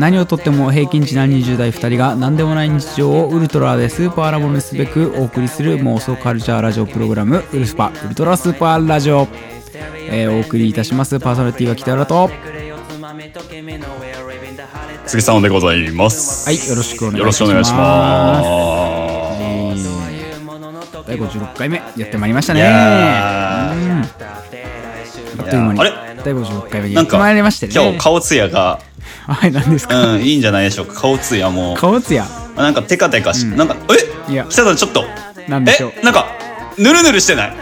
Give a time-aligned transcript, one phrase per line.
[0.00, 9.28] 何をとっても平均値な20代2人が何でもない日常をウルトラでスーパーラボにすべくお送りする妄想カルチャーラジオプログラムウルスパウルトラスーパーラジオ、
[10.08, 12.30] えーお送りいたしますパーソナリティは北浦と
[15.06, 16.50] 杉さんでございます。
[16.50, 18.50] いよろしくお願いよろしくお願いします。
[21.06, 23.74] 第56回目やってまいりましたねうんあ
[25.42, 28.80] っという間に第56回目やってまいりましてね今日顔つやが、
[29.34, 30.94] はい何ですか、うん、いいんじゃないでしょうか。
[30.94, 32.26] 顔つやも、顔つや？
[32.56, 33.76] なんかテカテカし、なんか、
[34.28, 34.32] え？
[34.32, 34.46] いや。
[34.48, 35.04] 北さんちょっと、
[35.48, 35.92] なんでしょう？
[35.96, 36.02] え？
[36.02, 36.26] なんか、
[36.78, 37.56] ぬるぬるしてない？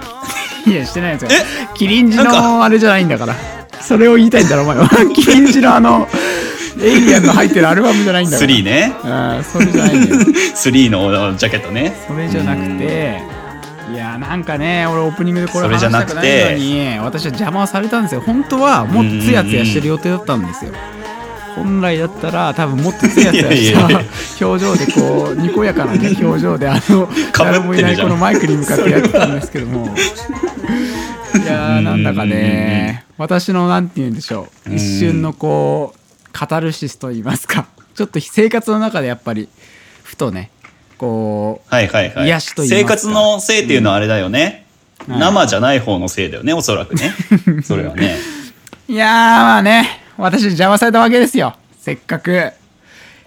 [0.66, 1.40] いやしてないですよ。
[1.40, 1.76] え？
[1.76, 3.34] キリンジのあれじゃないんだから。
[3.80, 4.88] それを言いたいんだろお前は。
[5.14, 6.08] キリンジのあの
[6.80, 8.50] エイリアンの入ってるアルバムじゃないんだから。
[8.50, 8.92] 3ね。
[9.04, 10.20] あそれじゃないんだよ。
[10.56, 11.94] 3のジャケットね。
[12.06, 13.20] それじゃなくて
[13.92, 16.56] いやなんかね俺オープニングでこれ話それじゃしたくななくて。
[16.58, 18.20] いのに私は邪魔をされたんですよ。
[18.20, 20.72] 本当はもっとツヤツヤしてる予定だったんですよ
[21.64, 24.00] 本来だったら多分もっとツヤツヤしいやいやいや。
[24.38, 29.94] た表情でこうにこやかな、ね、表情であの 誰もいないこのマイクに向かってやってたんですけども。
[31.34, 34.74] いやーなんだかね私のなんて言うんでしょう。
[34.74, 37.66] 一瞬のこうカタルシスと言いますか。
[37.94, 39.48] ちょっと生活の中でやっぱり
[40.04, 40.50] ふとね
[40.96, 42.26] こうはいはいはい。
[42.26, 44.66] 癒しと言い生活のせいっていうのはあれだよね。
[45.08, 45.18] うん。
[45.18, 47.12] 生じゃない方のせいだよね、おそらくね。
[47.62, 48.16] それはね。
[48.88, 51.54] いやーまあね私邪魔されたわけですよ。
[51.78, 52.50] せっかく。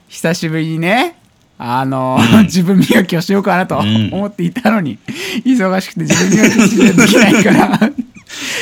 [0.10, 1.16] 久しぶりにね
[1.58, 4.10] あの自分磨きをしようかなとん。
[4.12, 5.00] 思っていたのに、
[5.46, 7.92] 忙しくて自分磨きしないといけないから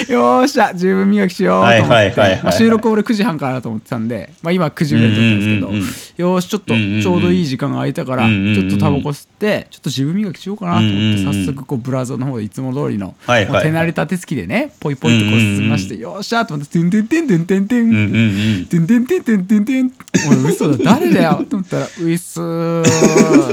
[0.09, 13.52] よーしゃ自分磨きしようと思って、はいはいはいまあ収録俺9時半からだと思ってたんで、まあ、今9時ぐらい撮ってるんですけど、うんうんうんうんよーしちょっとちょうどいい時間が空いたから、うんうんうんちょっとタバコ吸ってちょっと自分磨きしようかなと思って、早速こうブラウザの方でいつも通りの、はいはい。
[13.52, 17.45] はいもう手慣れた手つきでねポイポイとこう進みまして、よーしゃーと思って「てんてんてんてん。
[17.45, 18.65] てんてん」。
[18.67, 19.91] てんてんてんてんてんてん
[20.30, 22.83] おい嘘だ誰だよと思ったら「ういっすー」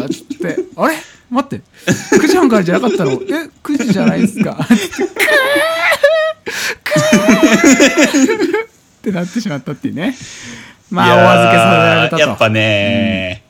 [0.07, 0.97] って「あれ
[1.31, 1.63] 待って
[2.17, 3.17] 9時半からじゃなかったのえ
[3.63, 5.66] 9時じゃないですか」ー
[7.75, 10.15] ってなってしまったっていうね。
[10.91, 12.23] まあお預けさせられたと。
[12.23, 13.43] やっぱね、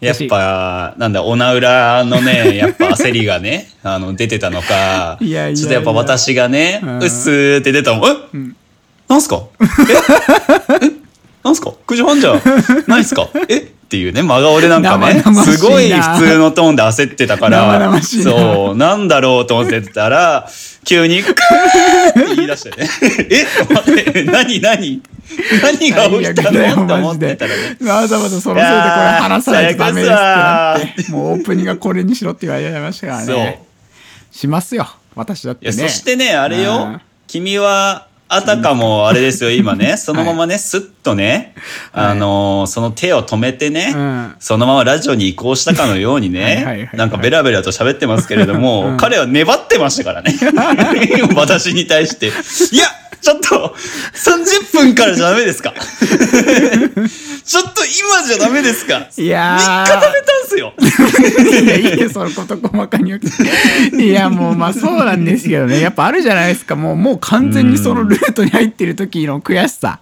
[0.00, 7.02] やっ私ぱなんだおなうらのね やっぱ焦りがねあの出てたのかいやいやちょっとやっぱ私がねうん。
[7.02, 8.10] うっすーって出たもん。
[8.10, 8.14] え、
[9.08, 9.42] なんすか？
[9.60, 9.64] え？
[10.86, 10.90] え？
[11.46, 12.34] なんすか？9時半じゃ
[12.86, 13.28] ないっすか？
[13.48, 13.56] え？
[13.86, 20.48] っていうね真顔でなんかねすごい普通のトーンで焦ってたか生らそうなんだろうと思ってたら
[20.84, 22.88] 急に「クー!」って言い出してね
[23.30, 23.46] 「え？
[23.72, 25.02] 待って何何？
[25.62, 27.76] 何が起きたの?」と思マジでってたらね。
[28.00, 28.60] わざわざそのせいでこれ
[29.20, 33.36] 話さないとダメですってなってもうオープニングがこれにしろって言われましたからそう。
[33.36, 33.62] ね
[34.32, 34.88] しますよ。
[35.14, 35.72] 私だってね。
[35.72, 36.62] そしてね、あれうん。
[36.64, 41.54] よ、君は、あたかもあれですよ、 今ね、そのままね、スッとね、
[41.92, 42.06] はい。
[42.06, 44.34] あのーその手を止めてね、うん。
[44.40, 48.96] そのままラジオに移行したかのようにねい、なんかベラベラと喋ってますけれども、うん。
[48.96, 50.36] 彼は粘ってましたからね。
[51.36, 52.26] 私に対して。
[52.26, 52.30] い
[52.76, 52.86] や
[53.26, 53.74] ちょっと、
[54.14, 55.74] 30分からじゃダメですか。
[57.44, 59.08] ちょっと今じゃダメですか。
[59.16, 59.84] いやー。
[59.84, 60.72] 3日食べたんすよ。
[61.64, 65.80] いやいいよそのこと細かに言っていやもうまあそうなんですけどね。
[65.80, 66.76] やっぱあるじゃないですか。
[66.76, 70.00] もうもう完全にそのルートに入ってる時の悔しさ。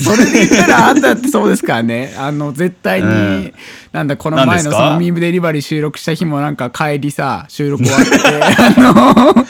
[0.00, 2.14] それで言ったらあんただってそうですからね。
[2.16, 3.54] あの絶対に、うん。
[3.92, 8.16] なんだこの前のそのミームデリバリー収録した日もなんか帰りさ収録終わって
[8.78, 9.34] あの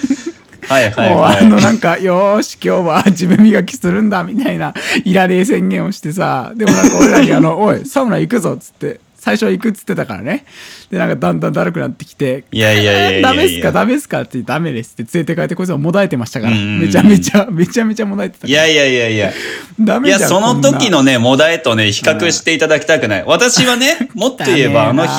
[0.69, 1.39] はいはいもうはい。
[1.39, 10.47] あのなんかよーし今日は自分磨きするんだみたいないられ宣言をしてさでもなんか俺らにあの「おいサウナ行くぞ」っつって最初は行くっつってたからね。
[10.89, 13.73] でなんかだんだんだるくなってきていやいやいやダメっすか？
[13.73, 14.21] ダメっすか？
[14.21, 15.13] って言ってダメですって。
[15.19, 16.55] 連れて帰ってこいつはもだえてましたから。
[16.55, 19.33] めちゃめちゃめちゃめちゃもだえてたいやいやいやいや。
[19.81, 23.25] ダメじゃんいや、その時のね、モダエとね、比較していただきたくない。
[23.27, 25.11] 私はね、もっと言えば、あの日、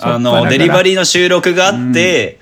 [0.00, 2.40] あの、デリバリーの収録があって、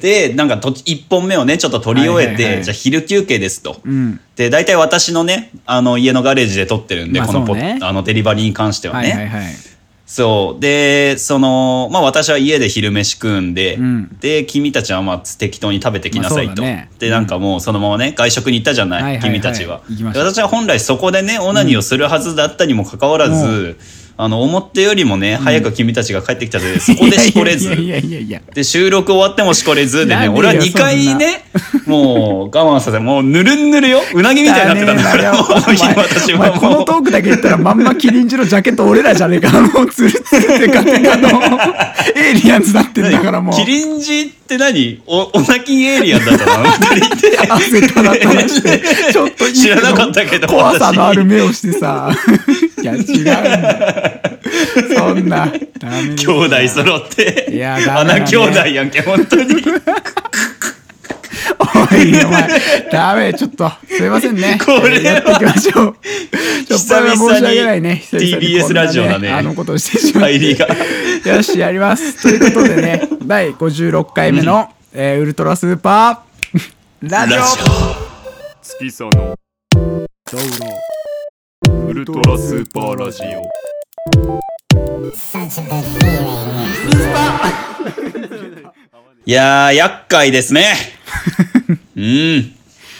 [0.00, 3.80] で、なんかと、一本目をね、ちょっと撮り終えて、じゃあ昼休憩ですと。
[3.88, 4.20] ん。
[4.36, 9.10] で、大体私のね、あの、家のガレージで撮ってるんで、まあこのあの、デリバリーに関してはね。
[9.10, 9.54] はいはいはい
[10.06, 10.60] そう。
[10.60, 16.62] で、その、まあ私は家で昼飯食うんで、うんで、君たちはまあ適当に食べてきなさいと。
[16.62, 19.82] ねで、なんかもうそのままね、外食に行ったじゃない、はいはいはい君たちは。
[20.14, 23.76] 私は本来そこでね、オナニーをするはずだったにもかかわらず、
[24.18, 27.72] あの、思ったよりもね、早く君たちが帰ってきたので、 そこでしこれず。
[27.74, 28.40] いやいやいや。
[28.54, 30.06] で、収録終わってもしこれず。
[30.06, 31.44] でね、俺は2回ね、
[31.86, 34.02] もう我慢させ、もうぬるんぬるよ。
[34.12, 36.60] うなぎみたいになってたんだから、もう私はもう。
[36.60, 36.96] このト。
[37.00, 39.60] ークだけ言ったらまんまキリンジのジャケット俺らじゃねえか。
[39.60, 41.28] もうツルツルってガテガの。
[42.16, 43.54] エイリアンズなってんだからもう。
[43.54, 45.02] キリンジって何？
[45.06, 46.64] お、オナキンエイリアンだったの？
[46.64, 47.38] 二人って。
[47.48, 48.82] 汗たらたらして。
[49.12, 50.48] ちょっと知らなかったけど。
[50.48, 52.10] 怖さのある目をしてさ。
[52.82, 54.05] いや違うんだ
[54.96, 55.52] そんな。
[56.16, 57.48] 兄弟揃って。
[57.52, 57.84] いやね。
[57.86, 59.54] 穴兄弟やんけ、本当に。
[61.58, 62.88] おいお前。
[62.90, 63.70] ダメちょっと。
[63.88, 64.58] すいませんね。
[64.64, 65.96] これはやっていきましょう。
[66.66, 68.02] ちょっと申し訳ないね。
[68.10, 70.38] TBS ラジオだねあのことをしてしまって。
[70.38, 70.66] 入りが。
[71.36, 72.22] よし、やります。
[72.22, 77.08] ということでね、第56回目の、えーウルトラスーパー。
[77.08, 77.36] ラジオ。
[77.38, 77.58] ラジ
[78.62, 79.36] 月佐の。
[81.86, 83.48] ウルトラスーパーラジオ
[89.24, 90.74] いやー、厄介ですね。
[91.96, 92.54] うん。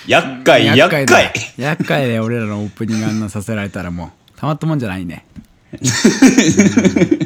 [0.09, 1.33] 厄介、厄だ介。
[1.57, 5.25] 厄介で俺らのオープニングあんなさせられたらもう、たまったもんじゃないね。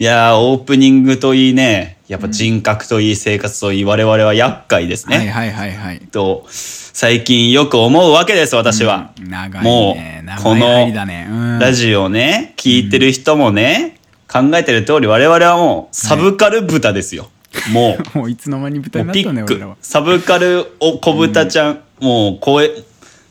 [0.00, 5.18] いやー、オープニングといいね、やっぱ人格といい生活といい、我々は厄介ですね。
[5.18, 6.00] はいはいはいはい。
[6.00, 9.12] と、最近よく思うわけです、私は。
[9.20, 10.20] 長いもね。
[10.22, 11.60] う、長この。
[11.60, 17.30] ラジオね、聞いてる人もね、考えてる通り我々はもう、サブカル豚ですよ。
[17.70, 18.18] もう。
[18.18, 19.78] もういつの間に豚になったね、俺らはク。
[19.80, 22.68] サブカルお小豚ちゃん、もう声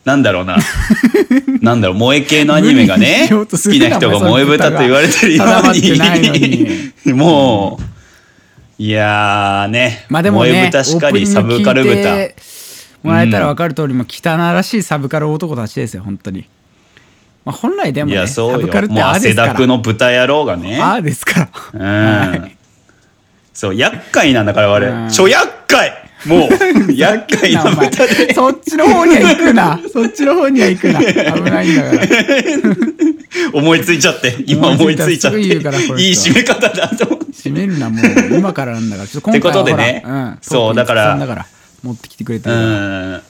[0.05, 0.57] なんだろうな。
[1.61, 7.13] なんだろう萌え系のアニメがね好きな人が萌え豚と言われてるように。
[7.13, 7.83] もう
[8.81, 12.29] いやーねまあでもね、萌え豚しかりサブカル豚。
[13.03, 16.45] もらえたら分かる通り、もう汚らしいサブカル男たちですよ、本当に。
[17.45, 18.59] まあ本来でもね、いやそうよ。
[18.61, 19.33] サブカルってもう汗。
[19.33, 20.79] だくの豚野郎がね。
[20.81, 22.29] ああですから。
[22.33, 22.51] うん。
[23.53, 24.73] そう厄介なんだからうん。
[25.05, 29.79] 我ちょ厄介もう厄介な豚でそっちの方には行くな。
[29.91, 30.99] そっちの方には行くな。
[30.99, 32.07] 危ないんだから。
[33.53, 38.35] 思いついちゃって今思いついちゃって思いつい締め方だと思って閉めるな、もう。
[38.37, 39.07] 今からなんだから。
[39.07, 40.03] ちょっと今回はってことでね
[40.41, 41.45] そうだから
[41.83, 42.57] 持ってきてくれてるう。
[42.57, 43.21] ん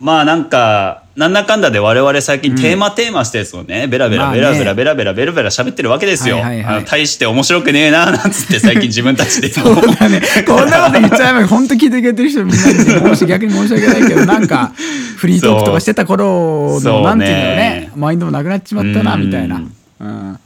[0.00, 6.38] まあなんかなんだかんだで我々最近テーマテーマしたやつをねベラベラベラベラベラベラベラベラ喋ってるわけですよ。
[6.86, 10.22] 大して面白くねえななんつって最近自分たちでそうだね。
[10.46, 14.72] こんなこと言っちゃえば、本当聞いてくれてる人みんなにね、もし逆に申し訳ないけど、なんか、
[15.16, 19.62] フリートークとかしてた頃の、なんていうんだろうそうねね、マインドもなくなっちまったな、うんみたいな。
[20.00, 20.38] うん。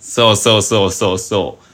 [0.00, 1.71] そうそうそうそうそう。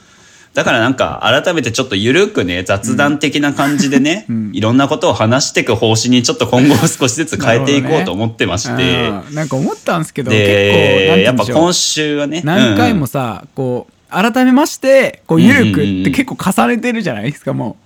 [0.53, 9.35] だからなんか改めてちょっとゆるくね雑談的な感じでね、いろんなことを話していく方針にちょっと今後少しずつ変えていこうと思ってまして、うん。
[9.35, 17.83] なんか思ったんですけど、結構、やっぱ今週はね何回もさ、こう改めましてこうゆるくうんうんうんって結構重ねてるじゃないですかもう。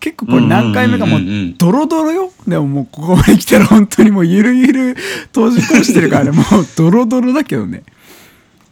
[0.00, 1.56] 結構これ何回目かもううんうんうんうん。
[1.56, 2.32] ドロドロよ。
[2.46, 4.94] でももうここまで来たら本当にもうゆるゆる
[5.32, 6.30] 閉じ込してるからね。
[6.32, 6.44] もう
[6.76, 7.84] ドロドロだけどね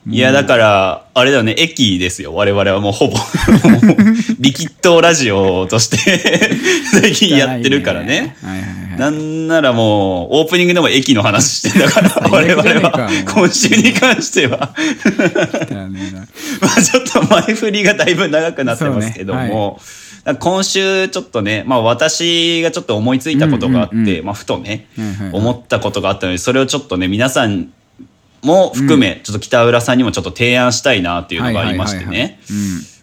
[0.06, 2.34] いや、だから、あれだよね、駅ですよ。
[2.34, 3.16] 我々はもうほぼ。
[4.38, 5.96] リキッドラジオとして
[7.00, 8.36] 最近やってるからね。
[8.42, 8.98] はいはいはい。
[8.98, 14.74] なんならもう、オープニングでも駅の話してんだから、最我々は、今週に関しては、
[16.60, 19.48] まあちょっと前振りがだいぶ長くなってますけどそうね。
[19.48, 19.80] も、
[20.38, 24.24] 今週ちょっとね、まあ私がちょっと思いついたことがあって、うんうんうん。
[24.26, 25.30] まあふとね、はいはいはい。
[25.32, 27.68] 思ったことがあったので、それをちょっとね、皆さん
[28.44, 32.40] も含め、ちょっと北浦さんにもちょっと提案したいなっていうのがありましてね。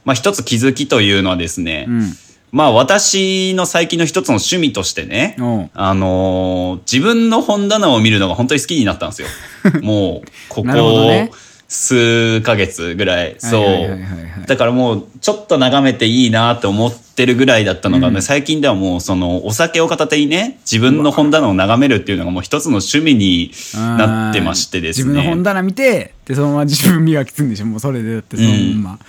[0.05, 2.13] まあ一つ気づきというのはですね、うんうん
[2.51, 5.37] まあ私の最近の一つの趣味としてね、
[5.73, 9.27] あのー自分の本棚を見るのが本当に好きになったんですよ。
[9.81, 11.31] もう、ここね
[11.69, 13.35] 数ヶ月ぐらい。
[13.37, 14.45] そう。
[14.45, 18.21] だからもう、ちょっと眺めていいなって思ってるぐらいだったのがね、うん。
[18.21, 25.05] 最近ではもう、その、お酒を片手にね、自分の本棚を眺めるっていうのがもう一つの趣味になってましてですね。
[25.05, 27.65] 自分の本棚見てでそのまま自分磨きするんでしょ。
[27.65, 28.49] もうそれでだってその
[28.81, 28.99] ま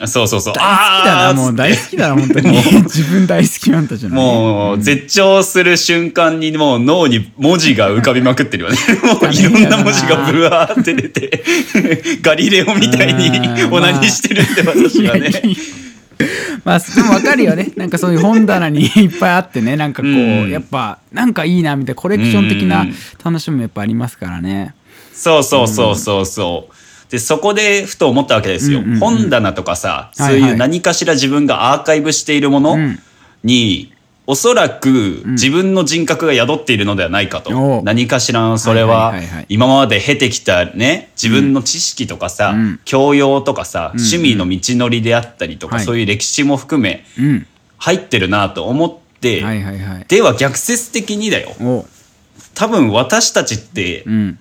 [0.00, 0.54] ま、そうそうそう。
[0.54, 2.50] 大好きだなもう大好きだな本当に。
[2.84, 4.18] 自分大好きなんたじゃない？
[4.18, 8.76] もう、絶頂する瞬間にもう脳に文字が浮かびまくってるよね。
[9.04, 11.42] もういろんな文字がブワーって出て、
[12.22, 13.72] ガリレオみたいにうん。
[13.74, 15.30] オナニーしてるんで私はね。
[16.64, 17.72] まあでも分かるよね。
[17.76, 19.76] なんかそういう本棚に いっぱいあってね。
[19.76, 20.14] なんかこう、う
[20.46, 20.50] ん。
[20.50, 22.94] やっぱなんかいいなみたいなコレクション的うなん。
[23.24, 24.74] 楽しみもやっぱありますからね。
[25.12, 27.10] そうそうそうそうそう。
[27.10, 28.80] で、そこでふと思ったわけですよ。
[28.80, 32.98] うんうんうん本棚とかさ、そういう何かしら自分がアーカイブしているものうん。
[33.44, 33.92] に、
[34.26, 37.80] おそらく自分の人格が宿っているのではないかと、お。
[37.80, 39.14] う何かしらのそれは
[39.48, 42.80] 今まで経てきたね自分の知識とかさ、ん。
[42.84, 45.84] 教養とかさ、趣味の道のりであったりとか、はい。
[45.84, 47.46] そういう歴史も含めうん。
[47.78, 50.04] 入ってるなと思って、はいはいはい。
[50.08, 51.84] では逆説的にだよ。
[52.54, 54.38] 多分私たちってうん。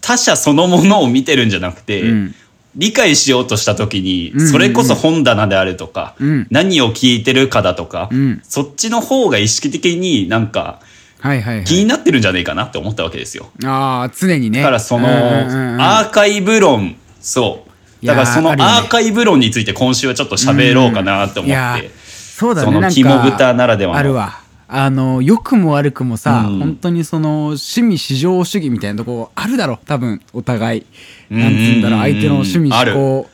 [0.00, 2.34] 他者そのものを見てるんじゃなくて、うん
[2.76, 6.46] 理解しようとした時に、それこそ本棚であるとか、うん。
[6.50, 8.40] 何を聞いてるかだとか、うん。
[8.44, 10.80] そっちの方が意識的になんか
[11.20, 11.64] はいはいはい。
[11.64, 13.50] 気になってるんじゃないかなって思ったわけですよ。
[13.64, 14.60] ああ常にね。
[14.60, 17.64] だからその、アーカイブ論そ
[18.02, 18.06] う。
[18.06, 23.98] だからそのアーカイブ論について今週はちょっと喋ろうかなって思って、そうだねその肝豚ならではの。
[23.98, 24.40] あるわ
[24.72, 26.58] あの良くも悪くもさ、うん。
[26.58, 30.86] 本当にその趣味至上主義みたいなとこあるだろ多分お互い。
[31.30, 31.40] うん。
[31.40, 33.30] なんつうんだろう相手の趣味思考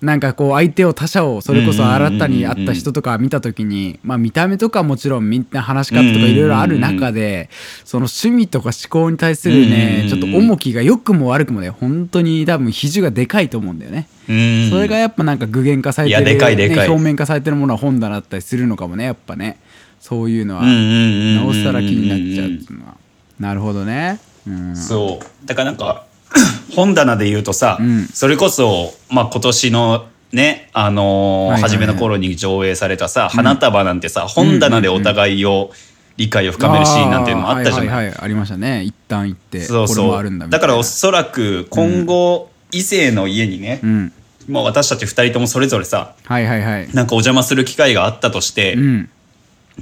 [0.00, 7.50] なんかこう相手を他者をそれこそ新たに会った人とか見た時にまあ見た目とかもちろんみんな話し方とかいろいろある中で
[7.84, 14.08] その趣味とか思考に対するねうんちょっと重きが良くも悪くもね本当に多分比重がでかいと思うんだよね。
[14.28, 14.70] うん。
[14.70, 19.58] それがやっぱなんか具現化されてる、ね表面化されてるものは本棚だったりするのかもねやっぱね
[20.00, 22.96] そういうのはなおさら気になっちゃうっていうのは。
[23.38, 24.18] なるほどね。
[24.46, 24.76] うん。
[24.76, 25.46] そう。
[25.46, 26.04] だからなんか
[26.74, 28.06] 本棚で言うとさ、うん。
[28.12, 35.70] それこそ、まあ、今年のねあのーはい初めの頃に上映されたさ「花束」なんてさ、本棚でお互いを
[36.16, 37.88] 理解を深めるシーンなんていうのもあったじゃない。
[37.88, 38.18] はいはいはい。
[38.20, 38.82] ありましたね。
[38.84, 40.48] 一旦行ってそうそう。
[40.48, 44.12] だからおそらく今後、異性の家にね、うん。
[44.48, 46.88] まあ、私たち二人ともそれぞれさはいはいはい。
[46.92, 49.08] なんかお邪魔する機会があったとして、うん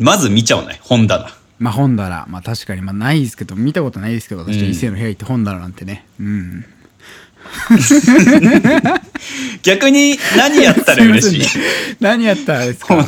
[0.01, 1.27] まず見ちゃうね本棚。
[1.59, 2.27] まあ本棚。
[2.29, 2.83] まあ確かに。
[2.83, 6.07] まあないですけど見たことないですけど私異性の部屋行って本棚なんてね。
[6.21, 6.65] うん。
[9.63, 11.41] 逆に何やったら嬉しい？
[11.41, 11.47] ね。
[12.01, 13.07] 何やったらですか？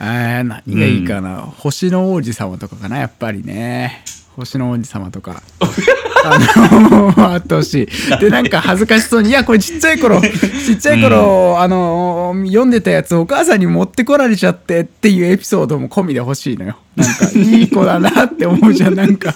[0.00, 4.04] えー、何がいいかな、星の王子様とかかなやっぱりね。
[4.36, 5.42] 星の王子様とか
[6.24, 7.84] あのあってほし。
[7.84, 16.76] いでなんか恥ずかしそうにいやこれちっちゃい頃ちっちゃい頃、あの読んでたやつお母さんに持ってこられちゃってっていうエピソードも込みで欲しいのよ。
[16.96, 18.94] なんかいい子だなって思うじゃん。
[18.94, 19.32] なんか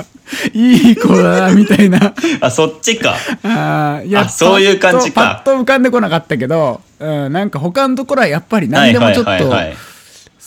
[0.53, 2.15] いい子だなみたいな。
[2.41, 3.15] あそっちか。
[3.43, 5.43] あーいやあそういう感じか。
[5.45, 9.77] パッと浮かんでこなかったけど、うん、なんか他のところはやっぱり何でもちょっと、はいはいはいはい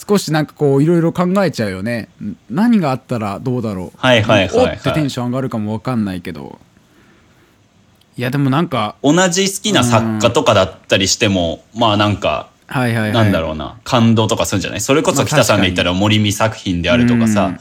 [0.08, 2.10] 少しなんかこういろいろ考えちゃうよね。
[2.24, 3.98] ん何があったらどうだろう。
[3.98, 4.76] はいはいはいはい。
[4.76, 6.60] おってテンション上がるかもわかんないけど。
[8.18, 13.14] いやでもなんか同じ好きな作家とかだったりしても、まあなんか、はいはいはい。
[13.14, 14.82] なんだろうな、感動とかするんじゃない？
[14.82, 17.60] それこそまあ北さんで言ったら森見作品であるとかさ、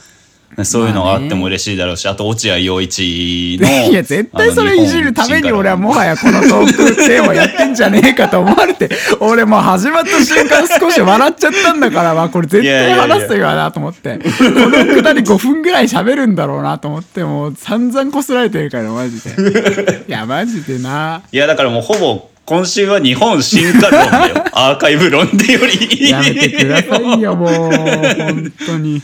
[0.65, 3.67] そういうのがあっても嬉しいだろうし、あと落合陽一の。
[3.91, 24.35] いや絶対それいじるために俺はもはやこのトークテーマやってんじゃねえかと思われて 俺もう始まった瞬間少し笑っちゃったんだからまあこれ絶対話すよなと思ってこのくだり5分ぐらい喋るんだろうなと思ってもう散々こすられてるからマジでいやマジでないやだからもうほぼ今週は日本進化論だよ。
[24.53, 26.09] アーカイブ論でより。
[26.09, 29.01] やめてくださいよもう本当に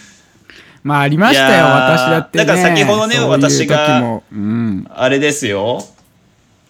[0.84, 2.46] まあありましたよ私だってね。
[2.46, 4.22] だから先ほどねそういう私が
[4.90, 5.84] あれですよ。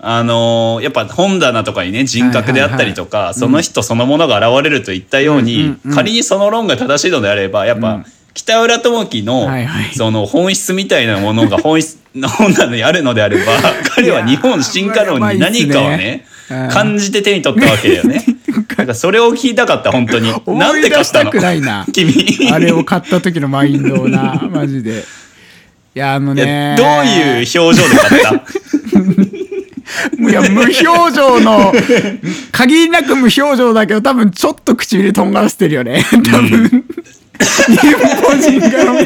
[0.06, 8.06] あのーやっぱ本棚とかにね人格であったりとか、その人そのものが現れるといったように、うんうんうん仮にその論が正しいのであればやっぱ、うん。
[8.34, 9.94] 北浦智樹の、はいはい。
[9.94, 13.44] その本質みたいなものが本質の 本棚にあるのであれば
[13.96, 18.26] 彼は日本進化論に何かをねいやー感じて手に取ったわけだよね。
[18.54, 20.30] だからそれを聞きたかった本当に。
[20.32, 21.32] な思んで買ったの？
[21.32, 22.14] くないな君。
[22.52, 25.04] あれを買った時のマインドをな マジで。
[25.96, 26.76] いやあのね。
[26.78, 28.44] どういう表情で買った？
[30.20, 30.74] いや無表
[31.16, 31.72] 情の
[32.52, 36.04] 限りなく無表情だけど多分ちょっと唇とんがらせてるよね。
[36.32, 36.86] 多分、
[37.68, 39.00] 日本人からも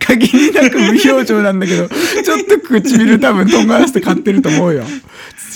[0.00, 4.84] 限りなく無表情なんだけどちょっと唇多分とんがらせて買ってると思うよ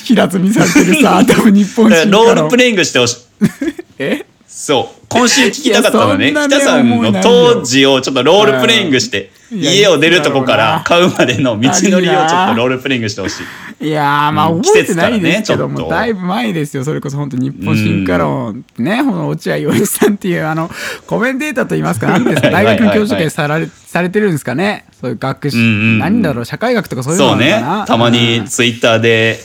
[0.04, 3.16] 平積みされてるさ 多分日本人ロールプレイングしてほしい。
[3.99, 4.25] え？
[4.47, 5.00] そう。
[5.09, 6.32] 今週聞きたかったのね。
[6.32, 13.40] 北さんの当時をちょっとロールプレイングして、家を出るとこから買うまでの道のりをちょっとロールプレイングしてほし
[13.80, 13.88] い。
[13.88, 14.62] いやーまあうん。
[14.62, 15.85] 覚えてないですけど季節からねちょっと。
[15.85, 16.85] もだいぶ前ですよ。
[16.85, 20.70] それこそ本当日本進化論ねこの落合陽一さんっていうあの
[21.06, 22.42] コメンテーターといいますか何です。
[22.42, 24.85] か大学の教授会さられされてるんですかね？
[25.00, 25.99] そういう学士うんうんうん。
[25.99, 27.56] 何だろう社会学とかそういうのそうねな？
[27.61, 27.87] のかな。
[27.87, 29.40] たまにツイッターで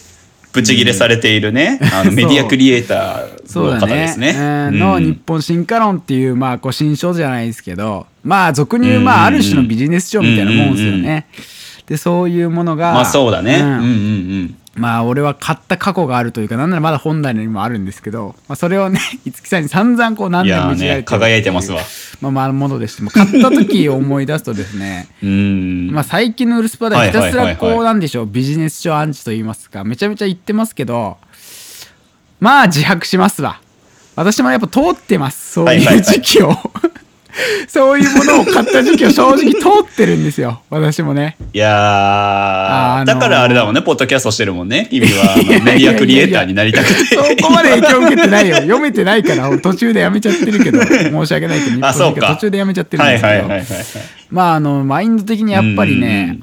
[0.55, 4.29] ブチギレされているね、あの メディアクリエイターの方ですね。
[4.69, 11.27] うんの日本進化論っていうまあこう新書じゃないですけどまあ俗に言うまあある種のビジネス書みたいなもんですよね。
[11.87, 13.59] でそういうものがまあそうだね。
[13.59, 14.55] ううんんうんうん。
[14.75, 21.81] まあ俺は買った過去があるというかなんならまだ本来にもあるんですけど、まあ、それをね 五木さんに散々こう何年もいじられてるね輝いてますわ。
[22.21, 25.91] まあまあものでしても買った時を思い出すとですね うん。
[25.91, 27.75] まあ最近のウルスパではひたすらはいはいはいはい。
[27.75, 31.17] こうなんでしょうビジネス書アンチと言いますかめちゃめちゃ言ってますけど
[32.39, 33.59] まあ自白しますわ。
[34.17, 36.03] 私もやっぱ通ってますそういうはいはいはい。
[36.03, 36.53] 時期を
[37.67, 44.87] そういうものを買った時期を正直通ってるんですよ私もねいやー、あのーだからあれだもんね、ポッドキャストしてるもんね。
[44.89, 47.15] 君はメディアクリエイターになりたくて。
[47.15, 51.93] そこまで影響受けてないよ読めてないから俺途中でやめちゃってるけど 申し訳ないけど。
[52.27, 53.47] 途中でやめちゃってるんですけど。
[54.31, 56.39] まああのマインド的にやっぱりね、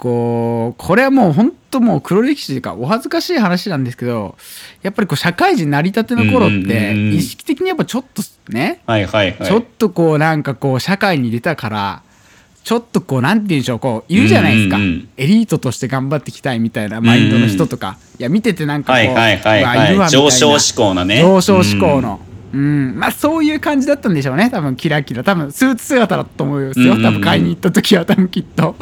[0.00, 4.34] こうこれはもう本当もう黒歴史というかお恥ずかしい話なんですけど
[4.82, 9.46] やっぱりこう社会人成り立ての頃ってうん意識的にやっぱちょっとね、はいはいはい。
[9.46, 12.02] ちょっとこうなんかこう社会に出たから
[12.64, 15.08] ちょっとこうなんて言うんでしょうこういるじゃないですか、うんうんうん。
[15.18, 19.62] エリートとして頑張っていきたいみたいなマインドの人とか、いや見ててなんかこう、はいはいはいい。
[19.62, 19.80] るわはい。
[19.80, 20.08] みたいな。
[20.08, 21.20] 上昇志向なね。
[21.20, 22.20] 上昇志向の。
[22.52, 24.50] うん、まあそういう感じだったんでしょうね。
[24.50, 25.22] 多分キラキラ。
[25.22, 28.74] 多分スーツ姿だと思うんですよ、多分買いに行った時は多分きっと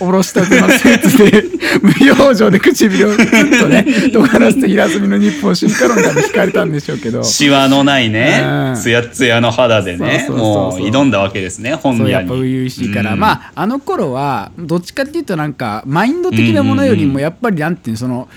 [0.00, 1.44] おろしたてのスーツで
[1.82, 3.26] 無表情で唇をずっ
[3.60, 7.18] とね尖らせて平積みの日本進化論が引かれたんでしょうけど。
[7.18, 7.24] うん。
[7.24, 8.74] シワのないねう、ん。
[8.76, 12.24] つやつやの肌でね、もう挑んだわけですね、本屋に。
[12.24, 13.20] っぱ初々しいから、うん。
[13.20, 18.28] まああの頃はどっちかっていうとなんかマインド的なものよりもやっぱりなんていうのその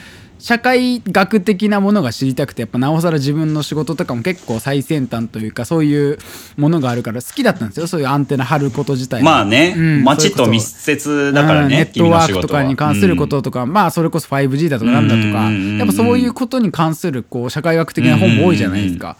[0.47, 6.19] 社会学的なものが知りたくてやっぱなおさら自分の仕事とかも結構最先端というかそういう
[6.55, 7.87] ものがあるから好きだったんですよ。
[7.87, 9.25] そういうアンテナ張ること自体が。
[9.25, 10.03] まあね、うん。
[10.05, 12.47] 街と密接だからね、うんネットワークと。
[12.47, 15.77] かに関することとか、まあそれこそ 5G だとかなんだとか、うんうんうんうん。
[15.79, 19.17] やっぱそういうことに関するこう社会学的な本も多いじゃないですか。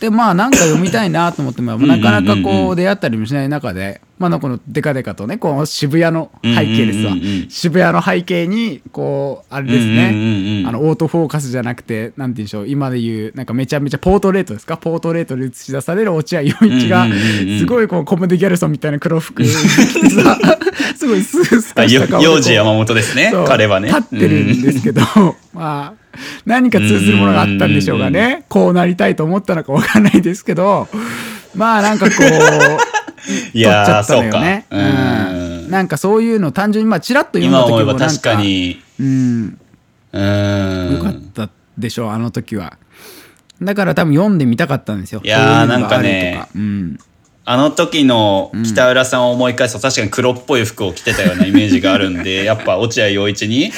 [0.00, 7.12] でまあなんか読みたいなと思ってもなかなかこう出会ったりもしない中で、まあ、このデカデカとねこう渋谷の背景ですわ、
[7.50, 12.66] 渋谷の背景にこうあれですね、あのオートフォーカスじゃなくてなんて言うんでしょう。
[12.66, 14.78] 今で言うなんかめちゃめちゃポートレートですか？
[14.78, 17.06] ポートレートで映し出される落合陽一が
[17.58, 19.42] すごいこうコメディギャルソンみたいな黒服。
[19.44, 19.52] 着て
[20.10, 20.38] さ
[20.96, 23.88] すごいスースあよカした顔幼児山本ですね彼はね。
[23.88, 25.02] 立ってるんですけど、
[25.52, 26.09] まあ
[26.46, 30.88] 何か通ずるものがあったんでしょうがねこうなりたいと思ったのかわかんないですけど
[31.54, 32.20] まあなんかこう
[33.52, 34.24] い取っちゃったの。
[34.24, 34.66] よね。
[34.70, 39.58] ううんんなんかそういうの単純にまあちらっと読んだ今時もなんかかに、うん
[40.12, 40.94] うん。
[40.96, 42.76] よかったでしょうあの時は。
[43.62, 45.20] だから多分読んでみたかったんですよ。
[45.22, 46.98] いやーなんかねうん、
[47.50, 53.72] あの時の北浦さんを思い返すと確かに黒っぽい服を着てたようなイメージがあるんで、 やっぱ落合陽一に、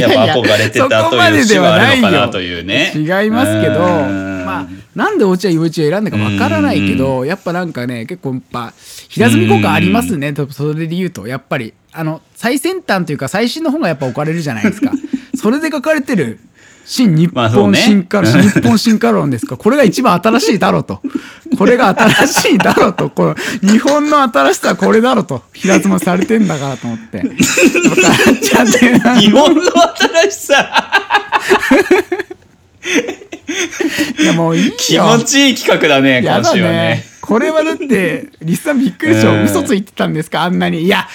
[0.00, 2.90] やっぱ憧れてたという節はあるのかなというね。
[2.96, 4.44] 違いますけどうん。
[4.46, 8.72] まあなんで落合陽一を選んだかわからないけどやっぱなんかね結構やっぱ
[9.10, 10.32] 平積み効果ありますね。
[10.32, 11.74] とそれで言うとやっぱり。
[11.92, 14.92] あの最先端というか最新の本がやっぱ置かれるじゃないですか。
[15.36, 16.38] それで書かれてる
[16.90, 21.02] 新日本進化論、新日本進化論ですかこれが一番新しいだろうと
[21.58, 27.20] これが新しいだろうとこの日本の新しさはこれだろうと平積みされてんだからと思って
[29.20, 29.62] 日本の
[30.22, 30.90] 新しさ、
[34.18, 37.04] いやもういいよ気持ちいい企画だね、今週はねね。。
[37.20, 39.32] これはだって、リスさんびっくりでしょ。
[39.32, 40.44] うん嘘ついてたんですか？
[40.44, 40.82] あんなに。
[40.84, 41.06] いや、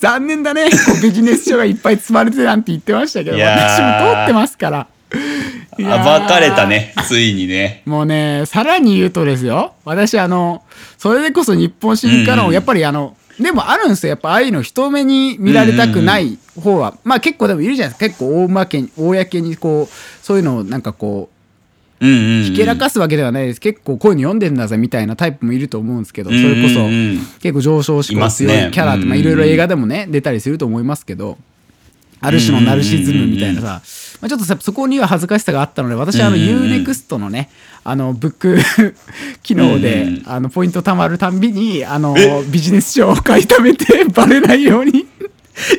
[0.00, 0.68] 残念だね。
[1.02, 4.86] ビジネス書がいっぱい積まれてなんて言ってましたけど、私ーも通ってますから。
[5.78, 5.84] 暴
[6.26, 6.66] かれた。
[6.66, 7.82] ね、ついにね。
[7.86, 9.74] もうね、さらに言うとですよ。
[9.84, 10.62] 私、あの、
[10.98, 14.10] それでこそ日本進化論、うんうんやっぱりあの、でもあるんですよ。
[14.10, 18.06] やっぱああいうの人目に見られたくない方は、まあ結構でもいるじゃないですか。
[18.08, 22.44] 結構大まけに、公にこう、そういうのをなんかこう、うんうんうん。
[22.44, 31.38] ひけらかすわけではないです結構こういうの読んでんだぜみたいなタイプもいると思うんですけどそうんうんうんれこそ結構上昇志い向強ますねいキャラってまいろいろ映画でもね出たりすると思いますけど
[32.22, 33.66] ある種のナルシズムみたいなさ
[34.20, 37.50] まあちょっとさそこには恥ずかしさがあったので私はあの UNEXT のね
[37.84, 38.58] あのブック
[39.42, 42.14] 機能であのポイント貯まるたんびにあの
[42.50, 45.06] ビジネス書を買い溜めて バレないように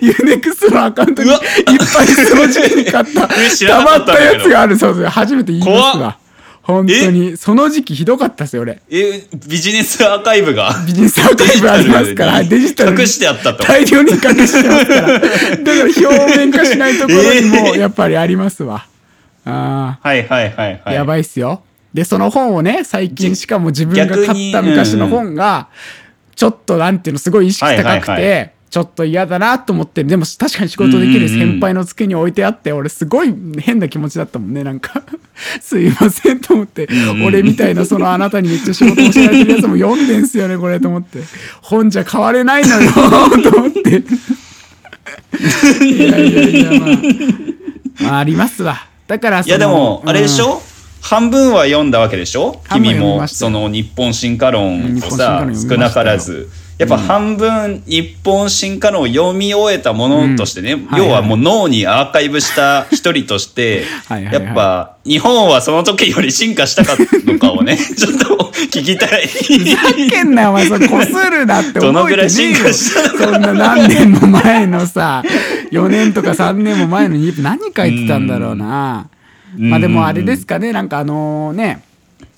[0.02, 4.78] UNEXT のアカウントにいっぱいその時期に買った え知ら溜まったやつがある。
[4.78, 6.18] そうです初めて言います怖わ
[6.64, 7.38] 本当に。
[7.38, 8.82] その時期ひどかったですよ俺。
[8.90, 10.74] え、ビジネスアーカイブが？
[10.88, 12.32] ビジネスアーカイブありますから。
[12.32, 13.02] はいデジタルに。
[13.02, 13.64] 隠してあったと。
[13.64, 15.20] 大量に隠してますから。
[15.20, 18.88] だから表面化しないところにもやっぱりありますわ、
[19.46, 20.96] あはいはいはいあ、はい。
[20.96, 21.62] やばいっすよ。
[21.94, 25.68] でその本をね最近しかも自分が買った昔の本が
[26.36, 35.04] ちょっとなんていうのすごい意識高くて、ちょっと嫌だなと思ってでも確かに仕事できる先輩の机に置いてあって俺すごい変な気持ちだったもんねなんか。
[35.62, 36.90] すいませんと思って。
[37.24, 41.20] 俺みたいなそのあなたにめっちゃ仕事教えられてるやつも読んでんすよねこれと思って。
[41.62, 42.92] 本じゃ買われないのよ
[43.44, 44.02] と思って。
[45.86, 46.90] いやいやいやまあ。
[48.00, 48.88] まあありますわ。
[49.06, 50.64] だからそいやでものあれでしょ、
[51.00, 52.60] 半分は読んだわけでしょ？
[52.72, 64.46] 君もその日本進化論をさ少なからずやっぱ半分日本進化論を読み終えたものとしてね、はい要はもう脳にアーカイブした一人として はいはいはい。
[64.46, 69.28] やっぱ日本はその時より進化したかのかをね ちょっと聞きたい。
[69.28, 75.24] ふざけんなよお前それこするなってどのぐらい進化したそんな何年も前のさ
[75.72, 79.08] 4年とか3年も前のに何書いてたんだろうな。
[79.58, 79.70] うん。
[79.70, 81.82] まあでもあれですかねなんかあのね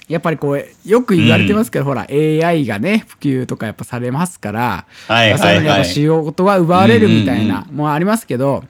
[0.07, 5.39] やっぱりこうよく言われてますけど、ほら AI がね普及とかやっぱされますから、はいはいはい。
[5.39, 8.63] そういうのにやっぱ仕事は奪われるみたいな、もうありますけど、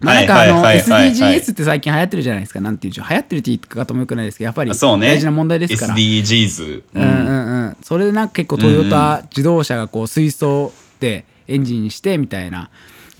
[0.00, 6.82] まあ、なんかあの SDGs って最近流行ってるじゃないですかなんていうんでしょう流行ってるって言い方もよくないですけどやっぱり大事な問題ですから、SDGs。
[6.94, 12.70] うんうんうん、それでなんか結構トヨタ自動車がこう水素でエンジンにしてみたいな。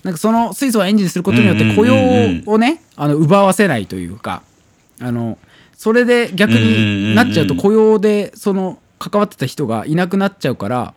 [0.04, 1.94] なんかその水素をエンジンにすることによって雇用
[2.44, 4.42] をねあの奪わせないというか
[5.00, 5.38] あの
[5.76, 10.94] それで逆になっちゃうと雇用でその関わってた人がいなくなっちゃうから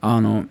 [0.00, 0.46] あの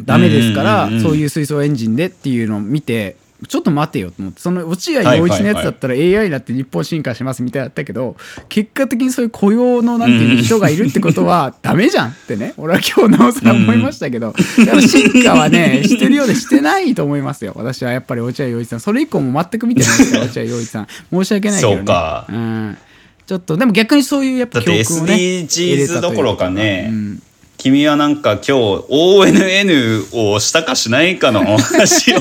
[0.00, 3.16] ダメですから、そういう水素エンジンでっていうのを見て
[3.48, 8.16] ちょっと待てよと思ってその落合陽一のやつだったら AI だって日本進化しますみたいだったけど
[8.48, 12.54] 結果的にそういう雇用のなんていうの人がいるってことは ダメじゃんってね。
[12.56, 17.52] 俺は今日なおさら思いましたけどだから進化はねしてるようでしてないと思いますよ。
[17.56, 18.80] 私はやっぱり落合陽一さん。
[18.80, 20.86] それ以降も全く見てないですから落合陽一さん。
[21.12, 21.76] 申し訳ないけどね。
[21.78, 22.26] そうか。
[22.32, 22.78] ん、
[23.26, 27.22] ちょっとでも逆にそういうやっぱ教訓をね SDGs どころかね、うん
[27.62, 28.52] 君はなんか今日
[28.90, 32.18] ONN をしたかしないかの 話を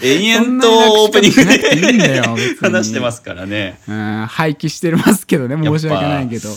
[0.00, 1.98] 延々とオープニングでに
[2.60, 3.80] 話してますからね。
[3.88, 6.50] うん廃棄してますけどねぱ申し訳ないけど。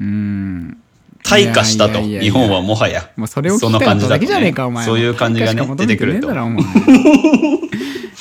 [0.00, 0.76] うん。
[1.22, 3.08] 退化したと日本はもはや。
[3.16, 6.30] もうそれを聞きそのただけ感じゃねえかお前そういう感じがね出てくると。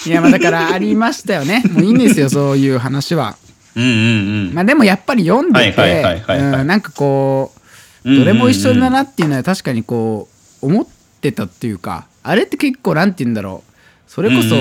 [0.05, 1.61] いやまあだからありましたよね。
[1.69, 3.35] もういいんですよそういう話は。
[3.75, 3.93] うんうんう
[4.51, 4.53] ん。
[4.53, 6.23] まあでもやっぱり読んでて
[6.63, 7.62] なんかこう
[8.05, 10.27] どれも一緒だなっていうのは確かにこ
[10.61, 10.87] う思っ
[11.21, 13.71] てたっていうかあれって結構なんて言うんだろう。
[14.07, 14.55] それこそ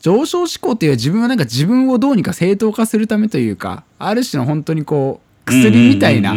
[0.00, 6.34] 上昇志向っていう自分はなんか自分をどうにか正当化するためというかある種の本当にこううん薬みたいな、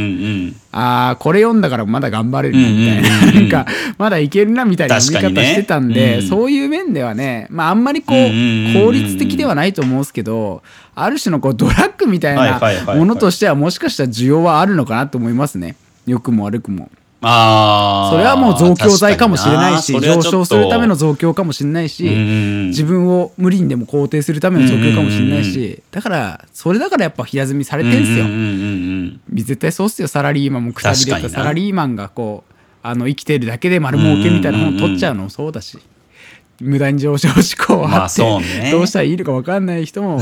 [0.72, 3.66] ああこれ読んだからまだ頑張れるなみたいな,、なんか
[3.98, 5.50] まだいけるなみたいな読み確かにね。
[5.50, 6.28] 方してたんで、うん。
[6.28, 10.62] そういう面ではねまああんまりこう,、効率的ではないと思うんですけど
[10.94, 12.60] ある種のこうドラッグみたいな
[12.94, 12.98] い。
[12.98, 15.76] ものとしてはもしかしたら需要はあるのかなと思いますね
[16.10, 16.90] 良くも悪くも。
[17.22, 18.12] ああ。
[18.12, 28.26] それはもう増強剤かもしれないし上昇するための増強かもしれないし、自分を無理にでも肯定するための増強かもしれないし、だからそれだからやっぱ平積みされてんすよ。
[29.34, 35.78] 絶対そうっすよサラリーマンもくたびれたサラリーマンがこうあの生きてるだけで丸儲けみたいな本取っちゃうのもそうだし。
[36.62, 38.70] 無駄に上昇志向まああって、そうね。
[38.72, 40.20] どうしたらいいのか分かんない人も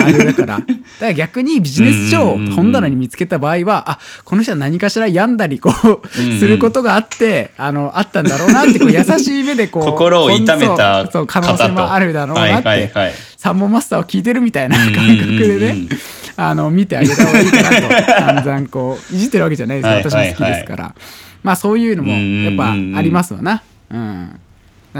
[0.00, 0.58] あれだから。
[0.60, 0.66] だか
[1.00, 13.12] ら逆にビジネス書を本棚に見つけた場合はあこの人は何かしら病んだりこうすることがあってあのあったんだろうなってこう 優しい目でこう心を痛めたそう可能性もあるだろうなって、はいはいはい。
[13.36, 15.88] サンボマスターを聞いてるみたいな感覚でねん
[16.36, 17.88] あの見てあげた方がいいかなと
[18.44, 19.92] 散々こういじってるわけじゃないですよ。
[19.92, 20.94] はい私も好きですから、
[21.42, 23.62] まあそういうのもやっぱありますわな。
[23.90, 24.40] うん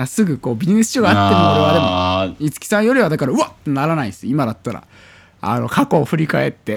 [0.07, 4.85] すぐこうビジネス書があっても俺はでも五木さんよりはだからうわっってならないです今だったら。
[5.45, 6.77] あの過去を振り返って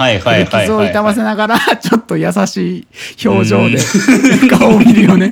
[0.50, 2.88] 傷を痛ませながら ちょっと優しい
[3.28, 3.78] 表情で
[4.50, 5.32] 顔を見るよね。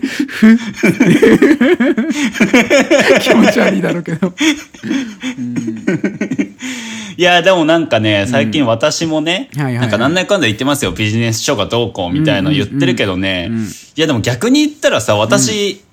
[3.20, 4.32] 気持ち悪いだろうけど。
[7.18, 10.92] いやでもなんかね最近私もね、なんかなんだかんだ言ってますよ。
[10.92, 15.84] ビジネス書がどうこうみたいなの言ってるけどね、うんうんうんいやでも逆に言ったらさ私、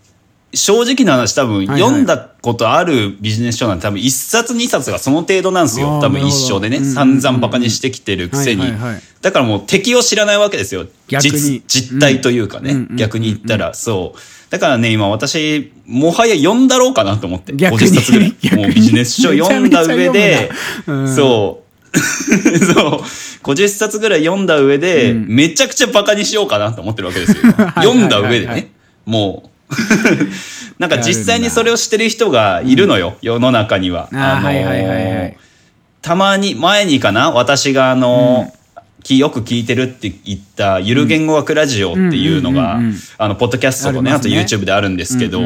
[0.52, 6.00] 正直な話多分読んだことあるビジネス書なんて多分1冊2冊がその程度なんですよ。
[6.00, 8.64] 多分一生でね、うんうんうん散々バカにしてきてるくせに、
[9.22, 10.86] だからもう敵を知らないわけですよ。
[11.06, 13.74] 実実態というかね、逆に言ったら。
[13.74, 14.18] そう。
[14.50, 17.54] だからね今私もはや読んだろうかなと思って。
[17.54, 17.80] 逆に。
[17.80, 20.50] 50冊ぐらいもうビジネス書読んだ上で
[20.84, 21.70] そう。
[22.58, 23.00] そう。
[23.42, 25.26] 50冊ぐらい読んだ上で、うん。
[25.28, 27.52] めちゃくちゃバカにしようかなと思ってるわけですよ。
[27.76, 28.72] 読んだ上でね。
[29.06, 29.50] もう
[30.78, 34.08] なんか実際にそれをしてる人がいるのよ、世の中には。
[34.12, 35.36] あーはいはいはいはい。
[36.02, 38.52] たまに前にかな私があの、
[39.02, 42.80] きよく聞いてるって言った「ゆる言語学ラジオ」っていうのが、
[43.36, 45.40] ポッドキャストとねあと YouTube であるんですけど、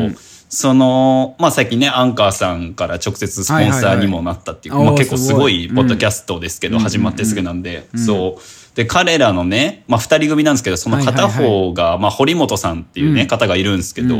[0.48, 5.66] その、まあ最近ね、アンカーさんから直接スポンサーにもなったっていう、まあ結構すごい。
[5.66, 8.42] おーすごいポッドキャストですけど、始まってすぐなんで、そう。
[8.74, 14.16] で、彼らのね、まあ二人組なんですけど、その片方が、まあ堀元さんっていうね、方がいるんですけど、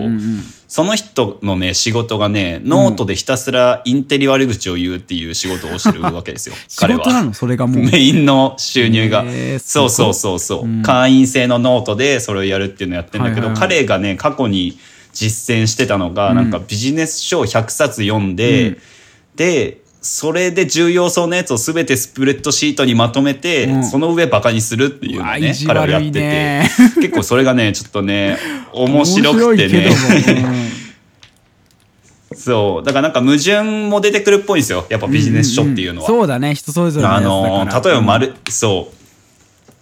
[0.68, 6.54] その人のね、仕事がね、ノートでひたすらインテリ悪口を言うっていう仕事をしてるわけですよ。
[6.68, 7.00] 仕 彼は。
[7.00, 7.34] 事なの？
[7.34, 7.84] それがもう。
[7.84, 9.24] メインの収入が、
[9.58, 14.78] そうそうそうそう、会員制のノートでそれをやるっていうのをやってるんだけど、彼がね過去に
[15.12, 18.78] 実践してたのが、なんかビジネス書を100冊読んで、
[19.34, 23.84] でそれで重要そうなやつを全てスプレッドシートにまとめて、うん。
[23.84, 25.54] その上バカにするっていうのをね。
[25.66, 26.62] 彼はやってて。
[27.00, 28.36] 結構それがねちょっとね
[28.74, 29.90] 面白くてね。
[32.36, 32.86] そう。
[32.86, 34.84] だからなんか矛盾も出てくるっぽいんですよ。
[34.90, 36.06] やっぱビジネス書っていうのは。
[36.06, 36.54] そうだね。
[36.54, 39.03] 人それぞれあの例えば丸、そう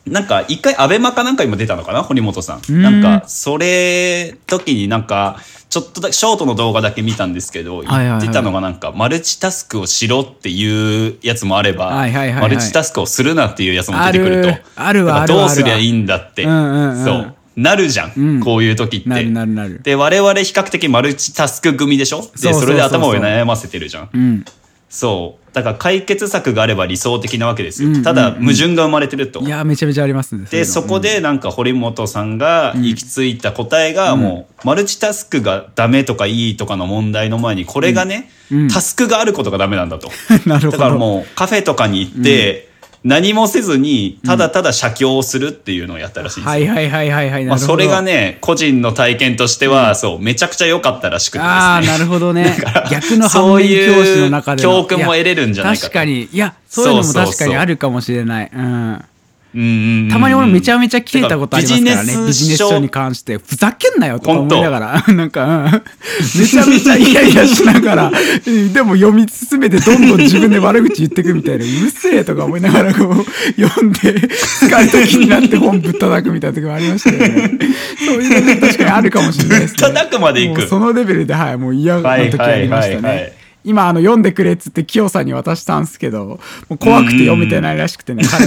[0.07, 2.03] なんか一回アベマかなんかにも出たのかな？
[2.03, 2.73] 堀本さん。
[2.73, 2.83] ん。
[2.83, 5.38] なんかそれ時になんか
[5.69, 14.49] ちょっとだけショートの動画だけ見たんですけど言ってたのがなんかマルチタスクをしろっていうやつもあればマルチタスクをするなっていうやつも出てくると。
[14.77, 17.35] あるわどうすりゃいいんだってそう。
[17.55, 18.41] なるじゃん、うん。
[18.41, 19.09] こういう時って。
[19.11, 19.83] なるなるなる。
[19.83, 22.23] で我々比較的マルチタスク組でしょ？
[22.41, 24.11] でそれで頭を悩ませてるじゃん。
[24.12, 24.45] うん。
[24.88, 25.42] そう。
[25.53, 28.03] だから解決策があれば理想的なわけですよ。
[28.03, 29.41] ただ、矛盾が生まれてると。
[29.41, 38.69] いやめちゃめちゃありますねで、そこでなんか堀本さんが行き着いた答えがもう、マルチタスクがダメとかいいとかの問題の前に、これがね、うん。
[38.69, 40.11] タスクがあることがダメなんだと。
[40.47, 40.73] なるほど。
[40.73, 42.72] だからもうカフェとかに行って、
[43.05, 46.73] 何もせずに、ただただ写経をするっていうのをやったらしいんですよ。
[46.73, 47.45] はいはいはいはいはい。
[47.45, 51.51] なまあ、それがね、個人の体験としては、そう、めちゃくちゃ良かったらしくてですね。
[51.51, 52.57] ああなるほどね。
[52.91, 56.29] 逆の反面教師の中での教訓も得れるんじゃないか確かに。
[56.33, 58.51] いやそういうのも確かにあるかもしれない。
[58.55, 59.05] うん
[59.53, 62.27] たまに俺めちゃめちゃ切れたことありますからね。
[62.27, 62.59] ビジネス。
[62.59, 65.05] 書に関してふざけんなよとか思いながら。
[65.12, 66.41] なんか、うん。
[66.41, 68.12] めちゃめちゃイライラしながら。
[68.47, 77.59] う んでも読み進めてどんどん自分で悪口言ってくみたいなうるせえとか思いながらこう読んで疲れた気になって本ぶったたくみたいな時もありましたよね。
[78.07, 79.77] そういうのね確かにあるかもしれないですね。
[79.83, 80.67] ぶったたくまで行く。
[80.67, 86.38] そのレベルではいもう嫌な時ありましたね、はいはいはいはい今あの読んでくれっつって清さんに渡したんですけども
[86.70, 88.46] う怖くて読めてないらしくてね彼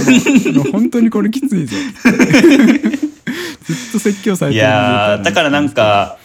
[0.52, 0.64] も。
[0.64, 1.76] 本当にこれきついぞ。
[3.66, 6.18] ずっと説教されいてるやーだからなんか、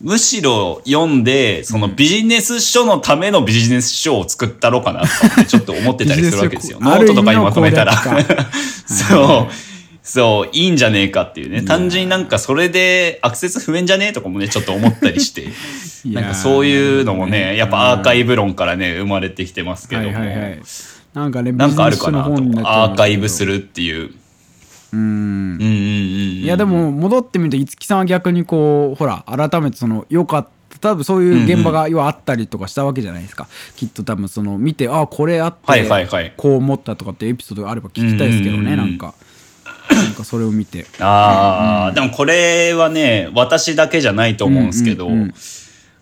[0.00, 6.78] むしろ読んでそのビジネス書のためのビジネス書を作ったろうかなってちょっと思ってたりするわけですよ。
[6.82, 7.94] ノートとかにまとめたら。
[8.86, 9.54] そう。
[10.04, 11.62] そういいんじゃねえかっていうね。
[11.62, 15.46] 単純になんかそれでアクセス不便じゃねえとかもねちょっと思ったりして
[16.04, 20.62] なんかそういうのもねねやっぱアーカイブ論からね生まれてきてますけども、はいはいはい。
[21.14, 22.30] なんかねなんかあるかなと。
[22.30, 24.12] アーカイブするっていう。
[24.92, 25.00] うん。
[25.00, 25.72] うんうんうんうん。
[26.42, 38.76] いやでも戻ってみると五木さんは逆にこうほら改めてその良かった多分そういう現場が要はあったりとかしたわけじゃないですか、きっと多分その見てあこれあってこう思ったとかってエピソードがあれば聞きたいですけどね、うんうんうん。
[38.78, 39.14] なんか。
[39.90, 40.86] なんかそれを見て。
[40.98, 45.34] ああ、でもこれはね私だけじゃないと思うんですけど、うんうんうん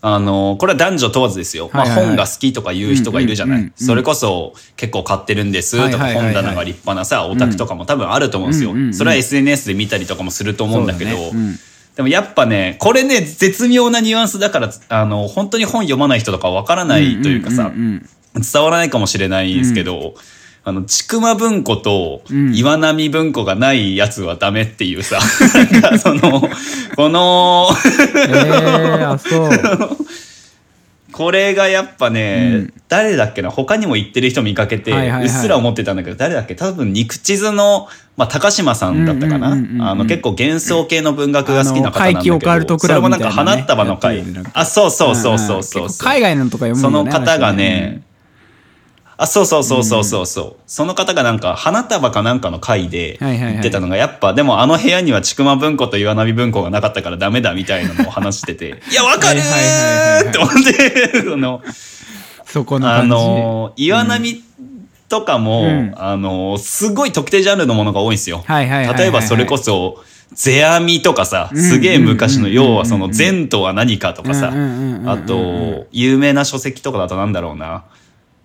[0.02, 3.86] あのこれは男女問わずですよ、まあ、本が好きとか言う人がいるじゃない、うんうんうんうん。
[3.86, 5.76] それこそ結構買ってるんです。
[5.90, 11.10] とか、本棚が立派なさオタクとかも多分あると思うんですよ、うんうんうんそれは SNS で見たりとかもすると思うんだけど
[11.96, 20.14] でもやっぱねこれね絶妙なニュアンスだからあの本当に本読まない人とかわからないというかさ、んんうん伝わらないかもしれないですけど、
[20.62, 22.54] あの、ちくま文庫とん。
[22.54, 25.18] 岩波文庫がないやつはダメっていうさ、
[25.72, 26.42] なんかその、
[26.96, 27.68] この、
[31.12, 32.72] これがやっぱね、うん。
[32.88, 36.54] 誰だっけな他にも言ってる人見かけて、うっすら思ってたんだけど誰だっけ？
[36.54, 39.52] 多分肉地図の、まあ、高島さんだったかな、
[39.90, 42.30] あの結構幻想系の文学が好きな方なんだけ
[42.64, 48.02] どそれもなんか花束の会あそうそうそうそうそう海外のとか読むねの方がね、
[49.22, 61.60] あ、そうそうそうそうそうそう、その方がなんか花束かなんかの会で言ってたのが、やっぱでもあの部屋にはちくま文庫と岩波文庫がなかったからダメだみたいなのを話してて、 いや、わかるーって思って、 その、
[62.46, 64.42] そこのあの、岩波
[65.10, 65.92] とかも、うん。
[65.96, 68.42] あの、すごい特定ジャンルのものが多いんですよ。
[68.48, 70.02] 例えばそれこそ、
[70.34, 77.84] 世阿弥とかさ、んすげえ昔の、うん要はその禅とは何かとかさうんうんうんうんう、んあと、有名な書籍とかだとなんだろうな。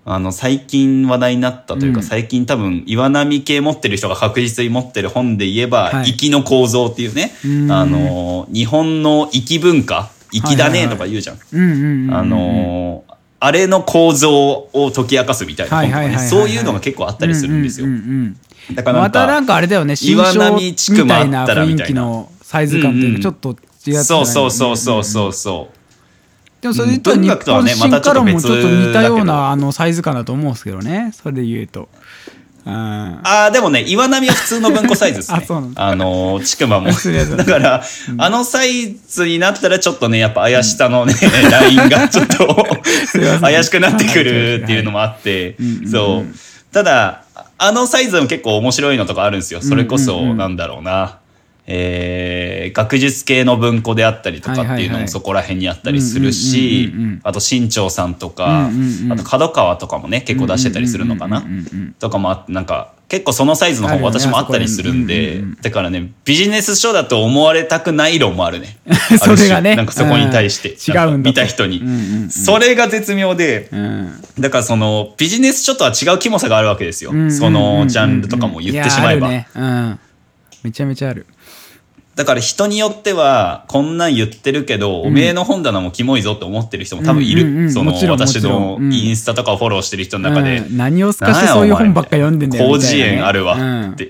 [0.07, 2.03] あの、最近話題になったというか、うん。
[2.05, 6.05] 最近多分、岩波系持ってる人が確実に持ってる本で言えば、はい。
[6.05, 11.39] 粋の構造っていうねうん、あの、日本の粋文化、粋だねとか言うじゃん。
[11.53, 14.31] うんうんうんうんあのーあれの構造
[14.73, 17.85] を解き明かすみたいな本とかね、はいはいはいはいそういうのが結構あったりするんですよ。
[17.85, 17.89] う。
[17.89, 18.37] んうん
[18.69, 18.75] うん。
[18.75, 21.63] だからなんか、またなんかあれだよね新岩書波地区もあっみたいな。
[21.63, 25.33] 雰囲気のサイズ感っていうかちょっと違ってそうそうそうそうそう。
[25.33, 25.74] そう。
[26.65, 29.25] でもそれで言ったら文日本進化論もちょっと似たようまたちょっと別だけど。
[29.25, 31.12] なあのサイズ感だと思うんですけどね。
[31.13, 31.89] それで言うと。
[32.65, 32.73] うん。
[32.73, 35.45] ああ、でもね、岩波は普通の文庫サイズですね。
[35.78, 36.89] ああのー、ちくまも。
[36.89, 37.84] だから、
[38.17, 41.13] あのサイズになったらちょっとね、やっぱ怪しさのね、
[41.51, 42.67] ラインがちょっと
[43.41, 45.58] 怪しくなってくるっていうのもあって、
[45.91, 46.36] そう。
[46.73, 47.21] ただ、
[47.60, 49.62] あのサイズも結構面白いのとかあるんですよ。
[49.62, 51.19] それこそ、なんだろうな。
[51.67, 56.91] えー学術系の文庫であったりとかっていうのもそこら辺にあったりするし
[57.23, 58.69] あと新潮さんとか、
[59.12, 61.43] あと角川とかもね結構出してたりするのかな、
[61.99, 68.78] とかもあなんか結構そのサイズの本私もあったりするんあで、だからねビジネス書だと思われたくない論もあるね
[69.19, 69.75] それがね。
[69.75, 71.82] なんかそこに対して、違うん見た人に、
[72.30, 74.12] それが絶妙で、うん。
[74.39, 79.30] だからそのビジネス書とは違うキモさがあるわけですよ、そのジャンルとかも言ってしまえば。
[80.63, 81.28] めちゃめちゃある
[82.15, 88.86] だから人によってはこんなん言ってるけど、おめえの本棚もキモいぞって思ってる人も多分いる、うんうんうんその私のん。
[88.86, 88.93] うん。
[88.93, 90.78] インスタとかをフォローしてる人の中で、うん。
[90.78, 93.91] 何をすかしてそういう本ばっか読んでんだよ広辞苑あるわうん。
[93.91, 94.10] って。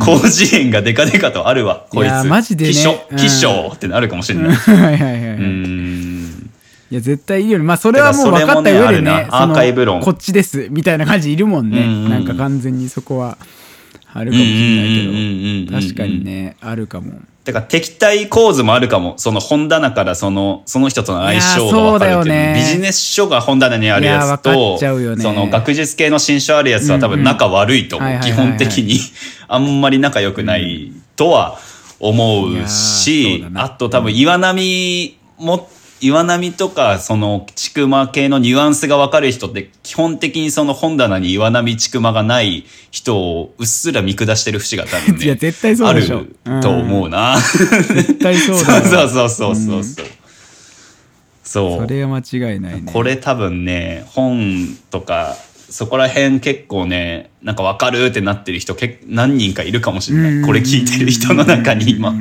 [0.00, 2.26] 広辞苑がデカデカとあるわ、こいいやつ。
[2.26, 2.72] マジでね。
[3.16, 4.54] 気象ってなるかもしれない。
[4.54, 6.50] はいはいはいはい、うーん。
[6.90, 7.64] いや絶対いるよね。
[7.64, 9.44] まあそれはもう分かった上でねねな。
[9.44, 10.02] アーカイブ論。
[10.02, 10.68] こっちです。
[10.70, 12.10] みたいな感じいるもんね、うんうん。
[12.10, 13.38] なんか完全にそこは
[14.14, 19.14] あるかもしれないけど確かにねあるかもてか敵対構図もあるかも。
[19.16, 22.54] その本棚からその、その人との相性が分かるっていうう。
[22.54, 28.20] ビジネス書が本棚にあるやつと、ねその学術系の新書あるやつは多分仲悪いと思う。
[28.20, 29.00] 基本的に。
[29.48, 31.58] あんまり仲良くないとは
[32.00, 35.68] 思いうしそうあと多分岩波も、
[36.02, 47.36] 岩波とかそのちくま系のニュアンスが分かる人って基本的にその本棚に岩波ちくまがない人をうっすら見下してる節が多分ねいや絶対そうでしょあると思うな。
[47.38, 48.84] 絶対そうだよ。
[48.84, 50.06] そうそうそうそうそう。
[51.44, 52.18] そうそれは間
[52.52, 52.92] 違いないね。
[52.92, 55.36] これ多分ね本とか
[55.70, 60.32] そこら辺結構ねなんか分かるってなってる人結何人かいるかもしれうんうん。
[60.32, 62.12] うんないこれ聞いてる人の中に今。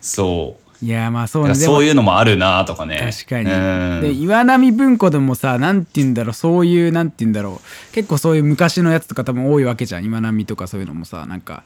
[0.00, 1.54] そういやまあそうね。
[1.54, 3.10] そういうのもあるなとかね。
[3.12, 4.00] 確かに、うん。
[4.00, 7.94] で岩波文庫でもさなんて言うんだろうそういうなんて言うんだろう。
[7.94, 10.04] 結構そういう昔のやつとか多分多いわけじゃん。
[10.04, 11.64] 岩波とかそういうのもさなんか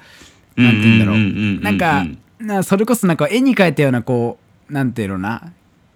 [0.57, 1.19] なんて言うんだろう。
[1.63, 2.07] なんか
[2.39, 4.39] なそれこそなんか絵に描いたようなこ
[4.71, 5.53] うなんていうのな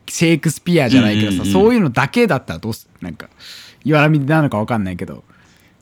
[0.09, 3.29] シェイクスピアじゃないけどさ、そういうのだけだったらどうすなんか
[3.85, 5.25] 岩波なのか分かんないけど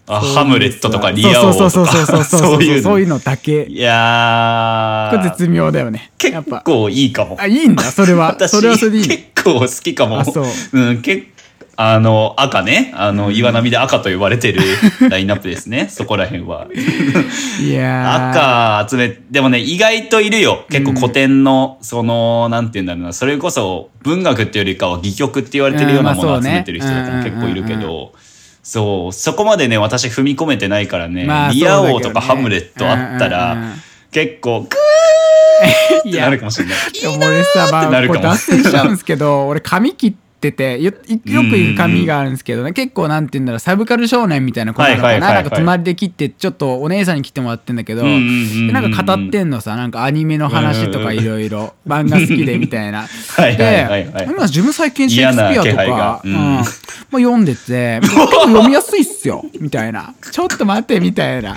[0.07, 2.63] あハムレットとかリア王とそうそうそうかそうそうそう。
[2.65, 2.83] いうの。
[2.83, 3.65] そういうのだけ。
[3.65, 5.17] いやー。
[5.17, 6.11] これ絶妙だよね。
[6.19, 7.39] 結ぱ構いいかも。
[7.41, 8.27] あいいんだそれは。
[8.37, 9.09] 私それはそれでいい。
[9.09, 10.21] 結構好きかも。
[10.21, 10.47] あそう。
[10.73, 11.29] うん結
[11.77, 12.93] あの赤ね。
[12.95, 14.61] あの岩波で赤と呼ばれてる
[15.11, 15.89] ラインナップですね。
[15.91, 16.69] そこら辺は。
[17.61, 18.85] いやー。
[18.85, 20.65] 赤集めでもね意外といるよ。
[20.71, 23.13] 結構古典の、そのなんて言うんだろうな。
[23.13, 27.81] それこそ文学っていうよりかは戯曲って言われてるようなものを集めてる人とかも結構いるけうん。
[27.81, 28.13] まあど
[28.65, 33.75] そうそこまでね私踏み込めてないからね、まあリア王とかハムレットあったら、うんうんうん。
[34.11, 36.77] 結構グーいってなるかもしれない。
[36.93, 37.17] でも。
[37.17, 38.21] 俺さ、まあ、ってなるかも。
[38.21, 40.93] これ脱線しちゃうんですけど、俺髪切ってて、よよ
[41.43, 53.07] く言う髪があるんですけどね、結構なんて言うんだろう、サブカル少年みたいな子なのかな、なんか隣で切って、ちょっとお姉さんに切ってもらってんだけど、なんか語ってんのさ、なんかアニメの話とかいろいろ、漫画好きでみたいな。
[53.39, 56.65] で、今自分最近シェイクスピアとか、ううんんまあ、
[57.11, 60.15] 読んでて、結構読みやすいっすよ、 みたいな。
[60.31, 61.55] ちょっと待って、みたいな。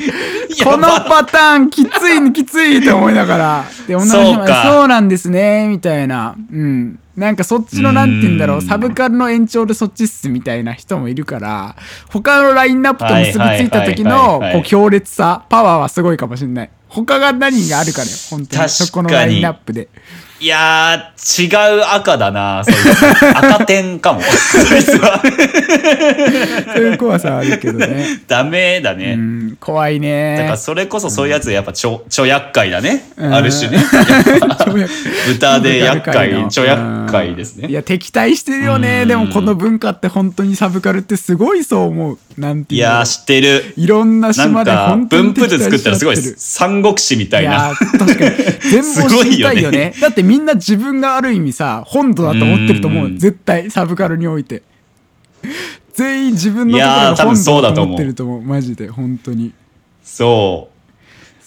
[0.63, 3.65] このパターンきついきついと思いながら。
[3.87, 6.35] で、女の人もそうかそうなんですね、みたいな。
[6.51, 6.99] うん。
[7.17, 8.61] なんかそっちのなんて言うんだろう、うん。
[8.61, 11.75] サブカルの延長でそっちっすみたいな人もいるから、
[12.09, 16.69] 他のラインナップと結びついた時のこう強烈さ、パワーはすごいかもしれない。
[16.87, 18.69] 他が何があるかね、本当に。
[18.69, 19.89] そこのラインナップで。
[20.39, 23.37] いやー、違う赤だな、そいつ。
[23.37, 24.21] 赤点かも。
[24.21, 25.19] そいつは。
[26.75, 28.19] そういう怖さはあるけどね。
[28.27, 29.15] ダメだうね。
[29.15, 30.35] ん、怖いね。
[30.37, 33.09] だからそれこそそういうやつやっぱちょ、ちょ厄介だね。
[33.17, 33.83] うんある種ね。
[35.27, 37.67] 豚で厄介、ちょ厄介ですね。
[37.69, 43.73] いや敵対してるよねうんでもこの文化って本当にサブカルってすごいそう思うなんていうのいやー、知ってる。
[43.75, 47.71] いろんな島でか、本当に分布図作ったらすごい三国志みたいいやな。
[47.71, 48.35] ー確かに
[48.71, 53.05] 全部を知りたいよね だってみんな自分がある意味さ本土だと思ってると思う。
[53.05, 53.17] うん。
[53.17, 54.63] 絶対サブカルにおいて。
[55.93, 58.41] 全員自分のところが本土だと思ってると思う。
[58.41, 59.53] マジで本当に。
[60.03, 60.69] そ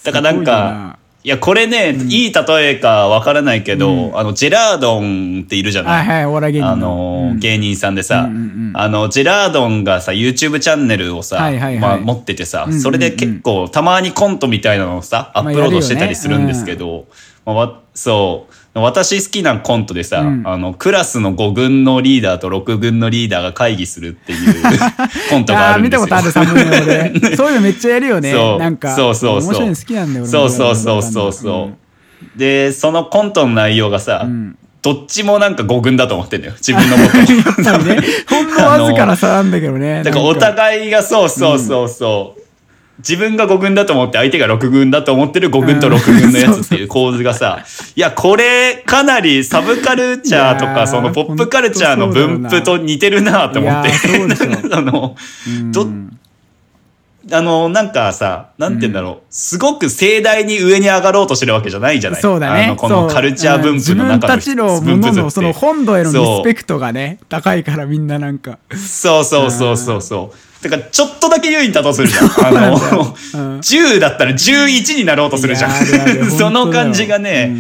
[0.03, 0.07] う。
[0.07, 0.41] だからな。
[0.41, 6.07] んか、いや、これね、いい例えかわからないけど、あの、ジェラードンっているじゃない？
[6.07, 11.81] はいはいお笑い芸人あののー芸人さんでさ、うんうんうんあの、ジェラードンがさ、YouTube チャンネルをさ、はいはいはい。
[11.81, 12.81] まあ、持っててさ、うんうんうん。
[12.81, 17.07] それで結構、たまにコントみたいなのをさ、アップロードしてたりするんですけど、
[17.45, 18.55] まあわそう。
[18.73, 20.43] 私好きなコントでさ、うん。
[20.47, 24.55] あのクラスの5軍のリーダーと6軍のリーダーが会議するっていう
[25.31, 26.07] コントがあるんですよ。
[26.07, 26.57] たことある
[27.37, 28.33] そういうのめっちゃやるよね。
[28.33, 28.59] そう。
[28.59, 29.51] なんかそうそうそう。
[29.51, 31.71] 面白いの好きなんだよそうそうそうそうそ
[32.37, 34.57] う、でそのコントの内容がさ、ん。
[34.83, 36.55] どっちもなんか5軍だと思ってんだよ。
[36.55, 37.21] 自分のことを
[37.67, 40.03] やっぱりねほんのわずかな差なんだけどね。
[40.03, 42.40] だからお互いがそうそうそうそう、
[43.01, 47.65] 自分が5軍だと思って相手が6軍だと思ってる5軍と6軍のやつっていう構図がさ、
[47.97, 53.91] いやこれかなりサブカルチャーとかそのポップカルチャーの分布と似てるなと思って。
[54.73, 55.17] あの
[55.73, 55.87] ど
[57.33, 62.21] あのなんかさなんて言うんだろう、すごく盛大に上に上がろうとしてるわけじゃないじゃない。
[62.21, 62.65] そうだね。
[62.65, 64.41] あのこのカルチャー分布の中のうん。
[64.41, 68.59] 自分たちのもののその本土へのリスペクトがね高いからみんななんか。
[68.75, 70.50] そうそうそうそうそう。
[70.63, 72.27] てか、ちょっとだけ優位に立とうとするじゃん。
[72.47, 75.71] あのうん、10だったら11になろうとするじゃん。
[76.31, 77.55] その感じがね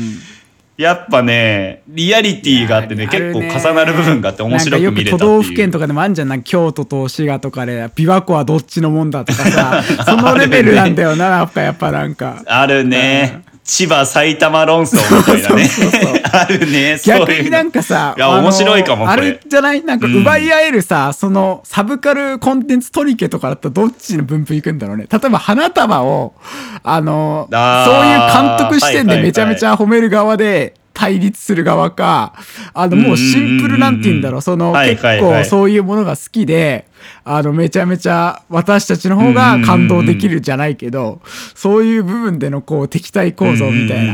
[0.80, 5.12] やっぱね、リアリティがあってね、結構重なる部分があって面白く見れたっていう。
[5.12, 13.42] なんかよく都道府県とかでもあるんじゃんなんか京都と滋賀とかで琵琶湖はどっちのもんだとかさ そのレベルなんだよなやっぱやっぱなんかあるね。
[13.72, 16.22] 千葉埼玉論争みたいなね。
[16.32, 16.98] あるね。
[16.98, 19.38] そういうの逆になんかさいや、面白いかも、あれ。
[19.46, 19.84] じゃない？
[19.84, 26.34] なんか奪い合えるさ、そのサブカルコンテンツ取り家とかだったらどっちの分布いくんだろうね例えば花束を
[26.82, 32.34] あのあそうーいう監督視点でめちゃめちゃ褒める側で対立する側か
[32.74, 34.42] あのもうシンプルなんて言うんだろう。
[34.42, 36.86] そのはい結構そういうものが好きで
[37.24, 41.22] あのめちゃめちゃ私たちの方が感動できるじゃないけど
[41.54, 44.06] そういう部分でのこう敵対構造みたい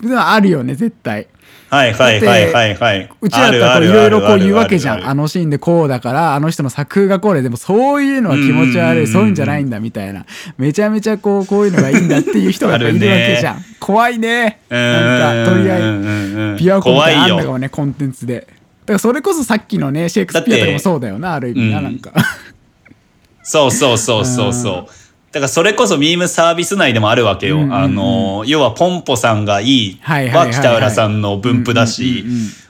[0.00, 0.32] な。
[0.32, 1.28] あるよね絶対。
[1.72, 3.10] はいはいはいはいはい。
[3.22, 5.08] うちらだったらいろいろこう言うわけじゃん。
[5.08, 10.26] あのシーンでこうだから、あの人の作風がこうで、でもそういうのは気持ち悪い、そういうんじゃないんだみたいな。
[10.58, 13.64] めちゃめちゃこう、こういうのがいいんだっていう人がいるわけじゃん。
[13.80, 14.60] 怖いね。
[14.68, 17.50] なんか、とりあえず、ず琵琶湖みたいあんだかよ。
[17.52, 18.40] もね、コンテンツで。
[18.40, 22.12] だからそれこそさっきのね、シェイクスピアとかもそうだよな、ある意味な、うんなんか。
[23.42, 25.01] そうそうそうそうそう。
[25.32, 27.56] だからそれこそミームサービス内でもあるわけよ。
[27.56, 27.74] うんうんうん。
[27.74, 29.98] あの、要はポンポさんがいい。
[30.02, 32.24] は北浦さんの分布だし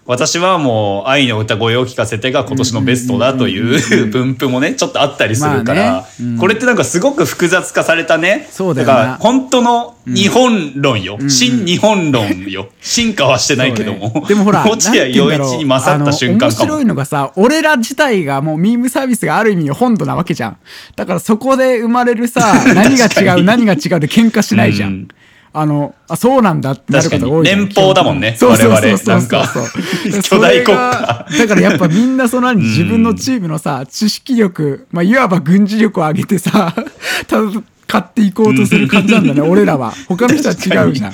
[0.04, 6.06] 私はもう愛の歌声を聞かせてが今年のベストだという分布もね、ちょっとあったりするかまあら
[6.40, 8.48] これってなんかすごく複雑化されたね。
[8.50, 11.18] そうだから本当の日本論よ。
[11.28, 12.68] 新日本論よ。
[12.82, 14.24] 進化はしてないけども。
[14.26, 16.84] でもほら、落合陽一に勝った瞬間か面白い。
[16.84, 20.56] のがさ、俺ら自体がもうミームサービスがある意味本土なわけじゃん。
[20.96, 25.06] だからそこで生まれるさ、 何が違う、何が違うで喧嘩しないじゃん。
[25.54, 29.46] うんあの、あ、そうなんだってなることが多い連邦だもんねそうそうそうそうか
[30.22, 31.26] 巨大国家。
[31.38, 36.74] だからやっぱみんなその何自分のチームのさ、知識力、まあ、いわば軍事力を上げてさ、
[37.28, 39.92] 戦っていこうとする感じなんだね、俺らは。
[40.08, 41.12] 他の人は違うじゃん。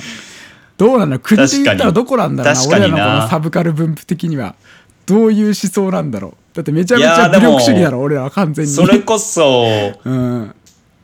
[0.77, 2.61] どうなの国で言ったらどこなんだろうな。
[2.69, 4.55] 俺らのこなのサブカル分布的には。
[5.05, 6.55] どういう思想なんだろう。
[6.55, 8.71] だってめちゃめちゃ武力主義だろ俺らは完全に。
[8.71, 10.55] それこそ、 うん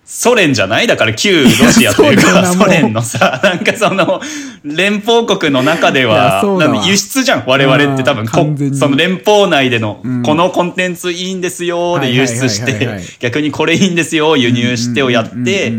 [0.06, 0.88] ソ連じゃない？
[0.88, 4.22] だから旧ロシアというか、 ソ連のさ、なんかその、
[4.64, 6.44] 連邦国の中では、
[6.86, 8.28] 輸出じゃん、我々って多分。
[8.76, 10.22] その連邦内での、ん。
[10.22, 15.74] このコンテンツいいんですよ、で輸出して、逆にこれいいんですよ、輸入してをやって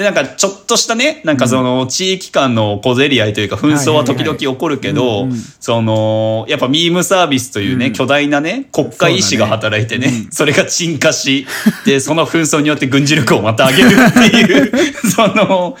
[0.00, 5.28] で、なんかちょっとしたね、なんかその地域間の小競り合いというか紛争は時々起こるけど
[5.60, 11.46] その、やっぱミームサービスというね、巨大なね、国家意志が働いてね、それが沈下し、
[11.84, 14.72] で、その紛争によって軍事力をまた上げるっていう、
[15.10, 15.76] その、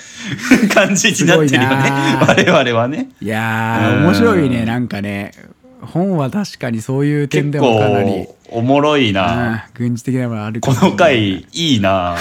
[0.74, 1.92] 感じになってるよね。
[2.20, 3.08] 我々はね。
[3.22, 5.32] いやーうん面白いねなんかね。
[5.80, 8.26] 本は確かにそういう点結でもかなり。
[8.26, 9.68] 構、おもろいうんな。
[9.74, 12.16] 軍事的なものあるかこの回、いいな。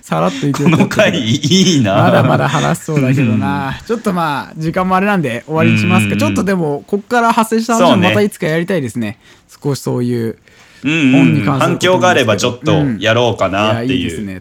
[0.00, 1.94] さらっと言ってこの回、いいな。
[1.94, 9.18] まだまだ話しそうだけどな、ちょっとまあ時間もあれなんで終わりにしますか、うんちょっとでもこっから派生した話もまたいつかやりたいですね。
[9.62, 10.38] 少しそういう
[10.84, 14.40] うんうん、本に関すること反響があればちょっとやろうかなっていう,、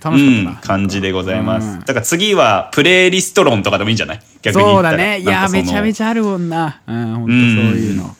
[0.61, 1.79] 感じでございます、うん。
[1.81, 4.19] だから次はプレイリスト論とかでもいいんじゃない？
[4.41, 4.89] 逆に言ったら。
[4.89, 5.19] そうだね。
[5.19, 6.81] いやめちゃめゃちゃあるもんな。
[6.87, 7.35] うん本当そう
[7.77, 8.15] いうの、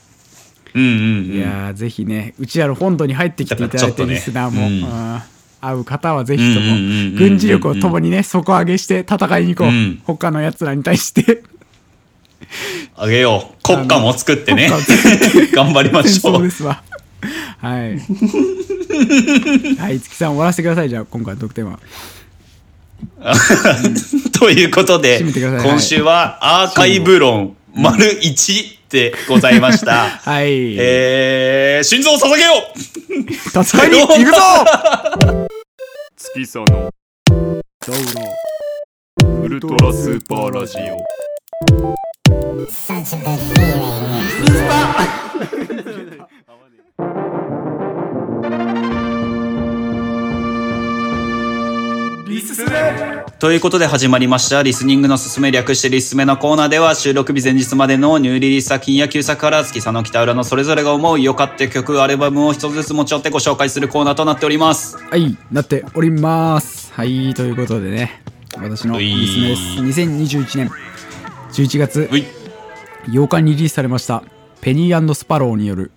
[0.76, 4.84] うんうんうんいやーぜひねうちらの本土に入ってきていただいてリスナーも、うん。
[4.84, 5.22] うん
[5.62, 6.76] 会う方はぜひとも
[7.18, 10.02] 軍事力をともにね底上げして戦いに行こう、うん。
[10.06, 11.44] 他のやつらに対して。
[12.96, 13.64] あげよう。
[13.64, 14.70] 国家も作ってね。
[15.54, 16.36] 頑張りま戦しょう。
[16.38, 16.84] 争ですわ。
[17.60, 18.00] はい。
[19.80, 20.90] はい月さん終わらせてください。
[20.90, 21.80] じゃあ今回の得点は。
[24.40, 27.56] ということで今週はアーカイブ論。
[27.74, 30.10] 丸1でございました。
[30.22, 33.64] はい、えー、心臓を捧げよう。
[33.64, 34.38] 戦いに行くぞ。
[36.18, 36.90] 月さの。
[37.88, 38.20] どうぞ
[39.44, 41.04] ウルトラスーパーラジオ
[52.40, 53.32] Such a good feeling.
[53.40, 54.62] ということで始まりました。
[54.64, 64.98] リスニングのすすめ略してリスメのコーナーでは収録日前日までのニューリリース作品や旧作から月佐野北浦のそれぞれが思う良かった曲アルバムを一つずつ持ち寄ってご紹介するコーナーとなっております。
[64.98, 66.94] はいなっております。
[66.94, 68.22] はいということでね
[68.56, 69.62] 私のリスメです。
[70.02, 70.70] 2021年。
[71.52, 72.26] 11月うい。
[73.08, 74.24] 8日にリリースされました
[74.62, 75.92] ペニースパローによる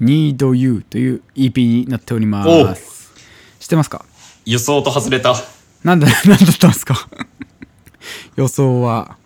[0.00, 3.10] Need You という EP になっております。
[3.58, 4.04] 知ってますか？
[4.44, 5.34] 予想と外れた
[5.84, 7.08] なんだ なんだったんですか？
[8.36, 9.16] 予想は。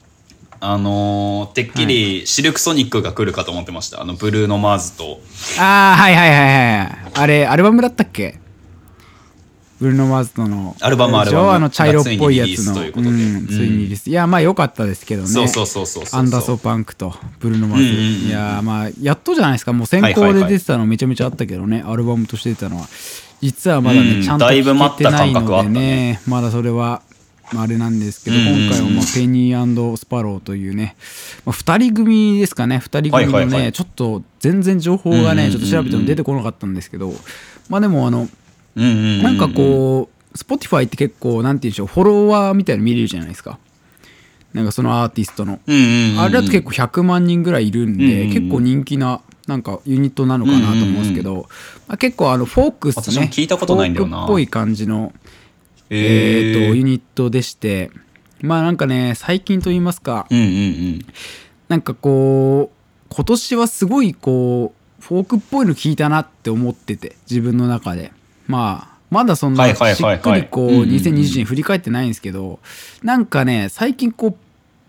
[0.60, 4.00] あのー、てっきりシルクソニックが来るかと思ってました。
[4.00, 5.20] あのブルーノ・マーズと。
[5.58, 6.98] ああはいはいはいはい。
[7.14, 8.38] あれアルバムだったっけ？
[9.80, 10.74] ブルーノ・マーズとの。
[10.80, 11.50] アルバムアルバム。
[11.50, 12.74] あの茶色っぽいやつの。
[12.74, 13.10] がついにリリースということで。
[13.10, 14.08] うん、ついにリリース。
[14.08, 15.28] いやまあ良かったですけどね。
[15.28, 19.74] そうそうそうそうそうアンダーソーパンクとブルーノ・マーズ、いやまあやっとじゃないですか。
[19.74, 22.86] もう先行で出てたのめちゃめちゃあったけどね、アルバムとして出たのは
[23.40, 24.22] 実はまだね、うん。
[24.22, 27.02] ちゃんとだいぶ待聞けてないった感覚はあのでねねまだそれは
[27.52, 30.96] まああれなんですけど、今回はまあペニースパローというね、
[31.44, 32.76] まあ、2人組ですかね。
[32.76, 33.72] 2人組のね、はいはいはい。
[33.72, 37.12] ちょっと全然情報がね、ちょっと調べても出てこなかったんですけど
[37.68, 38.28] まあでもあの
[38.76, 43.58] うんうんうんうんなんかこう Spotify って結構なんて言うんでしょうフォロワーみたいなの見れるじゃないですか。
[44.52, 45.58] なんかそのアーティストの。
[45.66, 46.20] うんうんうんうん。
[46.20, 48.32] あれだと結構100万人ぐらいいるんで、うんうんうん。
[48.32, 51.48] 結構人気ななんかユニットなのかなと思うんですけど、
[51.86, 53.94] まあ、結構あのフォークスね聞いたことないっ
[54.26, 55.12] ぽい感じの、
[55.90, 57.90] ええー、とユー、ニットでして
[58.40, 61.06] まあなんかね最近と言いますかうんうんうん。
[61.68, 68.12] なんかこう今年はすごいこうフォークっぽいの聞いたなって思ってて自分の中で。
[68.46, 72.58] まあまだそんはないしっくりこううんうんうん2020年振り返ってないんですけど
[73.02, 74.36] なんかね最近こううん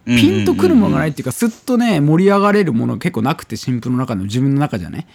[0.06, 5.08] ピンとくるものがないっていうかすっとね盛り上がれるものが結構なくて新婦の中の自分の中じゃね。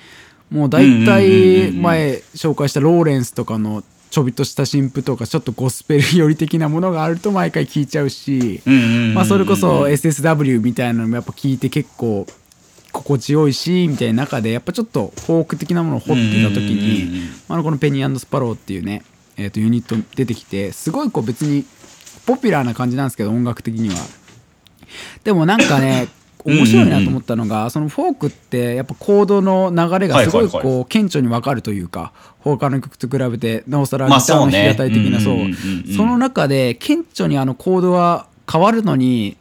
[0.51, 8.61] もう大体うん前紹介したローレンスとかのちょびっとした新婦とかちょっとゴスペル寄り的なものがあると毎回聞いちゃうし
[9.29, 12.27] それこそ SSW みたいなのもやっぱ聞いて結構
[12.91, 19.05] 心地よいしみたいな中でやっぱちょっとフォーク的なものを掘っていた時にあのこのペニースパローっていうね
[19.37, 21.65] えーとユニット出てきてすごいこう別に
[22.27, 23.07] ポピュラーな感じなん。
[23.07, 23.95] ですけど音楽的には。
[25.25, 26.09] でもなんかね
[26.45, 35.51] 面白いなと思ったのが、そのフォークってやっぱコードの流れがすごいこう顕著に分かるというか他の曲と比べてなおさらギまあターの弾き語り的なそううんうんうん
[35.89, 35.97] うん。
[35.97, 39.37] その中で顕著にあのコードが変わるのに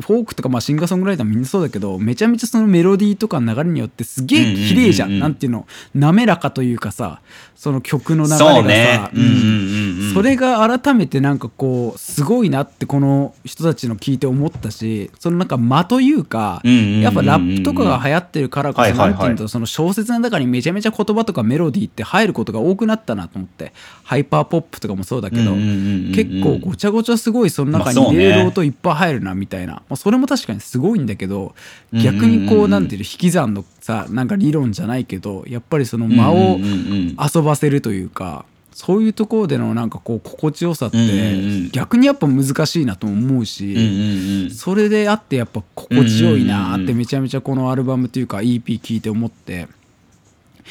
[0.00, 5.28] フォークとかまあシンガーソングライターもみんなそうだけどめちゃめちゃそのメロディーとかの流れによってすげえ綺麗じゃん,、うんうんうんうん。
[5.28, 7.20] なんていうの滑らかというかさ
[7.56, 9.10] その曲の流れがさそうね。
[9.14, 9.20] うん。
[9.20, 17.00] うんうんうんそれが改めてなんかこうすごいなってこの人たちの聞いて思ったしそのなんか間というかうんうんうんうん。
[17.00, 19.16] やっぱラップとかが流行ってるからこはいはいはい。
[19.16, 23.72] そなんていうのその小説の中にめちゃめちゃ言葉とかメロディーって入ることが多くなったなと思って
[24.04, 26.12] ハイパーポップとかもそうだけどうんうんうんうんうん。
[26.14, 28.24] 結構ごちゃごちゃすごいその中にまあそうね。
[28.24, 29.74] 入れる音いっぱい入るなみたいな。
[29.74, 31.54] まあそれも確かにすごいんだけど
[31.92, 49.68] 逆にこうなんていうの引き算のさなんか理論じゃないけどやっぱりその間を遊ばせるというかそういうところでのなんかこう心地よさって逆にやっぱ難しいなとも思うしうんそれであってやっぱ心地よいなってめちゃめちゃこのアルバムというか EP 聞いて思って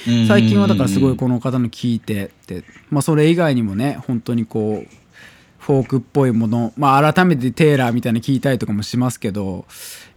[0.07, 5.03] うん最近はだからすごいこの方の聞いてってまあそれ以外にもね本当にこう
[5.59, 9.65] フォークっぽいものまあ改めてテイラーみたいなの聞いたりとかもしますけど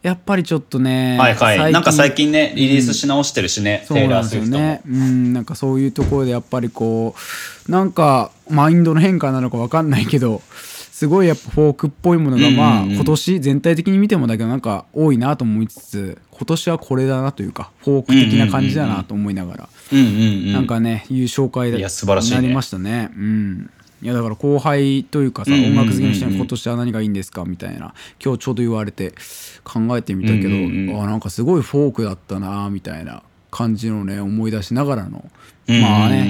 [0.06, 1.72] やっぱりちょっとねはいはい。
[1.72, 4.62] なんか最近ねリリースし直してるしね、うなんですよラー・スウィフトも。
[4.62, 4.82] ね。
[4.86, 7.16] うん、なんかそういうところでやっぱりこ
[7.68, 10.42] うなんかマインドの変化なのかわかんないけど
[10.96, 22.36] すごいやっぱフォークっぽいものがまあ今年全体的に見てもだけどなんか多いなと思いつつ今年はこれだなというかフォーク的な感じだなと思いながらなんかねいう紹介いや素晴らしいね。
[22.36, 23.10] になりましたね。
[23.16, 23.70] うん
[24.06, 27.92] いやだから後輩というかさ音楽好きの人に今年は何がいいんですかみたいな
[28.24, 29.12] 今日ちょうど言われて
[29.64, 35.28] 考えてみたけど、うあなんかすごいフォークだったなみたいな感じのね思い出しながらの
[35.66, 36.22] うんまあね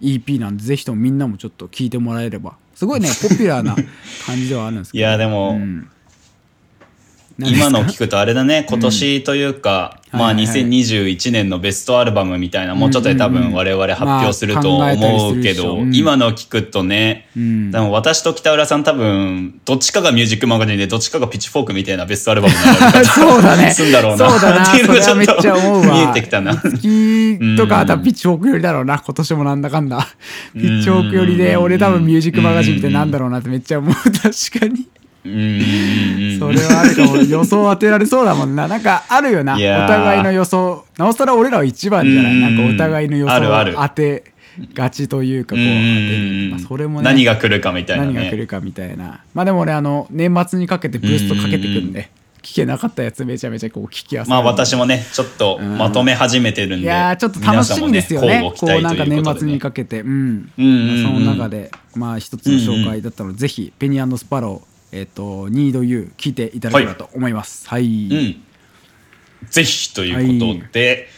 [0.00, 3.76] EP なんでぜひともみんなもちょっと聞いてもらえればすごいねポピュラーな
[4.26, 5.00] 感じではあるんですけど。
[5.06, 5.88] いやでも、うん
[7.38, 15.94] 今の聞くとあれだね今年というか、うんまあはいはいはい2021年のベストアルバムみたいなもうちょっとで多分我々発表すると思うけど、うん。
[15.94, 17.70] 今の聞くとね、ん。
[17.70, 23.70] でも私と北浦さん多分どっちかがミュージックマガジンでどっちかがピッチフォークみたいなベストアルバムになる そうだね。
[23.70, 24.30] すんだろうな。
[24.30, 24.68] そうだな。
[24.68, 25.94] っていうのがちゃ思うわ。
[25.94, 26.56] 見えてきたな。
[26.56, 30.08] 月とかあとはピッチフォーク寄りだろうな今年もなんだかんだ。
[30.52, 33.94] ピッチフォーク寄りで俺多分ミュージックマガジンみたいなんだろうなってめっちゃ思う。
[33.94, 34.86] 確かに
[35.24, 37.16] それはあるかも。
[37.18, 38.66] 予想当てられそうだもんな。
[38.66, 39.58] なんかあるよな。
[39.58, 40.84] いお互いの予想。
[40.98, 42.56] なおさら俺らは一番じゃないうんなん。
[42.56, 44.32] かお互いの予想当て
[44.74, 47.04] がちというかこう当てるまあそれもね。
[47.04, 48.12] 何が来るかみたいなね。
[48.14, 49.20] 何が来るかみたいな。
[49.32, 52.10] まあでも俺あの年末にかけてブーストかけてくんで
[52.42, 54.30] 聞けなかったやつめちゃめちゃこう聞きやすい。
[54.30, 58.26] まあ私もねちょっとまとめ始めてるんで、いやーちょっと楽しみですよね。
[58.26, 60.00] 皆さんもこうなんか年末にかけて。
[60.00, 60.50] うん。
[60.56, 67.66] その中でまあ一つの紹介だったのでぜひペニースパローえっとニードユー聞いていただければと思います。
[67.68, 67.84] はい。
[67.84, 68.42] うん。
[69.48, 71.08] ぜひということで、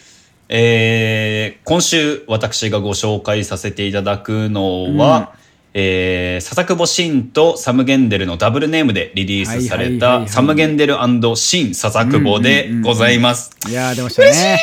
[0.49, 5.35] えー今週私がご紹介させていただくのは、
[5.75, 10.27] えー笹久保真とサム・ゲンデルのダブルネームでリリースされはいはいはいはい。
[10.27, 10.97] たサム・ゲンデル
[11.37, 13.57] 新笹久保でございます。
[13.69, 14.61] いやー出ましたね。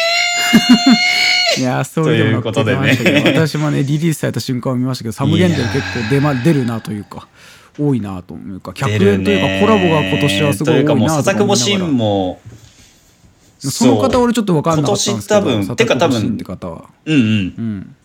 [1.57, 1.62] い。
[1.62, 3.47] やーストーリーでも載ってましたけどということでね。
[3.47, 7.28] 私もねリリースされた瞬間を見ましたけどサム・ゲンデル結構出,、ま、出るなというか
[7.88, 11.45] 多いなというか客演というかねコラボが今年はすごい多いなと思いながら。
[11.45, 12.39] も
[13.63, 16.86] その方俺ちょっと分かんなかったんですけど今年多分てか多分って方は。
[17.05, 17.17] うんう
[17.61, 17.95] ん。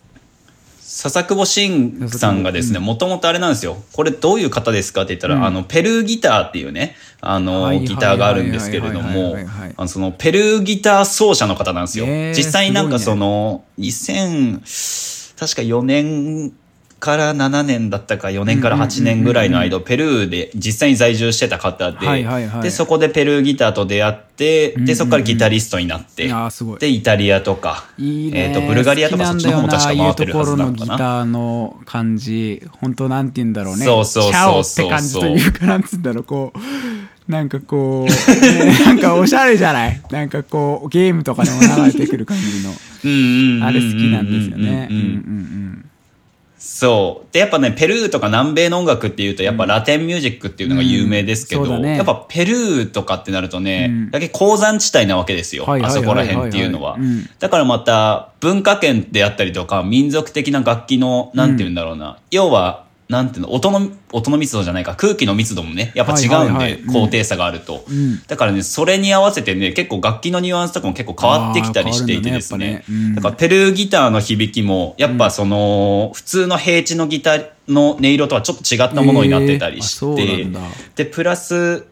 [0.97, 3.77] 笹久保真さんがですね、もともとあれなんですよ。
[3.93, 9.37] これどういう方ですかって言ったら、あの、ペルーギターっていうね、あの、ギターがあるんですけれども
[9.89, 12.07] その、ペルーギター奏者の方なんですよ。
[12.07, 16.53] へー実際になんかその、2000、確か4年
[16.99, 22.27] から7年だったか4年から8年ぐらいの間、ペルーで実際に在住してた方で、
[22.63, 26.31] で、そこでペルーギターと出会って、で、そこからギタリストになって、
[26.79, 30.95] で、イタリアとか、えっ、と、ブルガリアとかそっちの方も確か回ってるはずなのかな。
[30.95, 33.85] ギターの感じ本当なんて言うんだろうね。
[33.85, 34.87] そうそうそうそう。
[34.87, 36.25] って感じというかなんつうんだろう。
[36.25, 40.01] こうなんかこう、ね なんかおしゃれじゃない？
[40.11, 42.73] なんかこうゲームとかでも流れてくる感じの。
[43.67, 45.86] あれ好きなんですよねうんうんうん
[46.59, 47.33] そう。
[47.33, 55.65] で、やっぱね、ペルーとか南米の音楽っていうと、やっぱラテンミュージックっていうのが有名ですけど、うんねやっぱペルーとかってなるとね、うんだけ鉱山地帯なわけですよ。
[55.69, 56.97] あそこら辺っていうのは。
[57.39, 62.19] だからまた、文化圏であったりとか、民族的な楽器の、なんて言うんだろうな。
[62.31, 67.85] 要は、なんていうの、音の、音の密度じゃないか、空気の密度もね、やっぱ違うんで高低差があると。
[67.89, 68.21] ん。
[68.27, 72.59] だからね、それに合わせてね、結構楽器のニュアンスとかも結構変わってきたりしていてですね。
[72.59, 72.99] だねやっぱね。
[72.99, 73.15] うん。
[73.15, 80.47] だからペルーギターの響きも、やっぱその、普通の平地のギターの音色とはちょっと違ったものになってたりして。
[80.97, 81.87] で、プラス、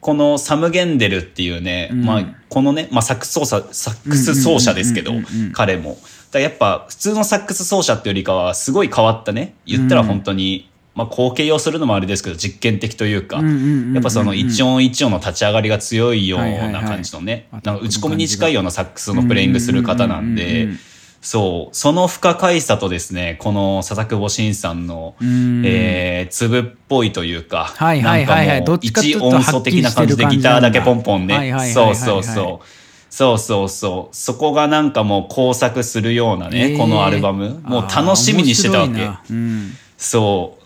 [0.00, 2.04] このサム・ゲンデルっていうね、ん。
[2.04, 5.14] まあ、このね、まあ、サックス奏者、サックス奏者ですけど
[5.52, 5.98] 彼も。
[6.34, 13.94] だやっぱ、普通のサックス奏者っていうよりかは、すごい変わったね、言ったら本当に、まあ、後継用するのもあれですけど、実験的というか、うんうんうんうんうん。
[13.94, 20.78] やっぱその一音一音の立ち上がりが強いようない感じのね、はいなんか打ち込みに近いようなサックスのプレイングする方なんうんうんうんでうん、
[21.20, 25.62] そう、その不可解さとですね、この笹久保真さんの、ん。
[25.64, 28.46] えー、粒っぽいというか、はいはいはいはい。
[28.46, 31.36] なんかもう一と音素的な感じでギターだけポンポンね。
[31.36, 32.83] はいはいはいはいそうはいそうそう。
[33.16, 34.16] そうそうそう。
[34.16, 37.60] そこがなんかもう工作するようなね、えーこのアルバム。
[37.62, 40.63] もう楽しみにしてたわけうんそう。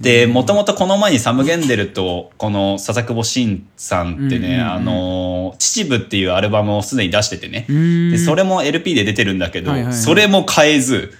[0.00, 7.66] で、もともとこの前にサム・ゲンデルと、この笹久保真さんってね、あのー、秩父っていうアルバムをすでに出しててね。
[7.72, 8.10] ん。
[8.10, 11.14] で、それも LP で出てるんだけど、それも買えず、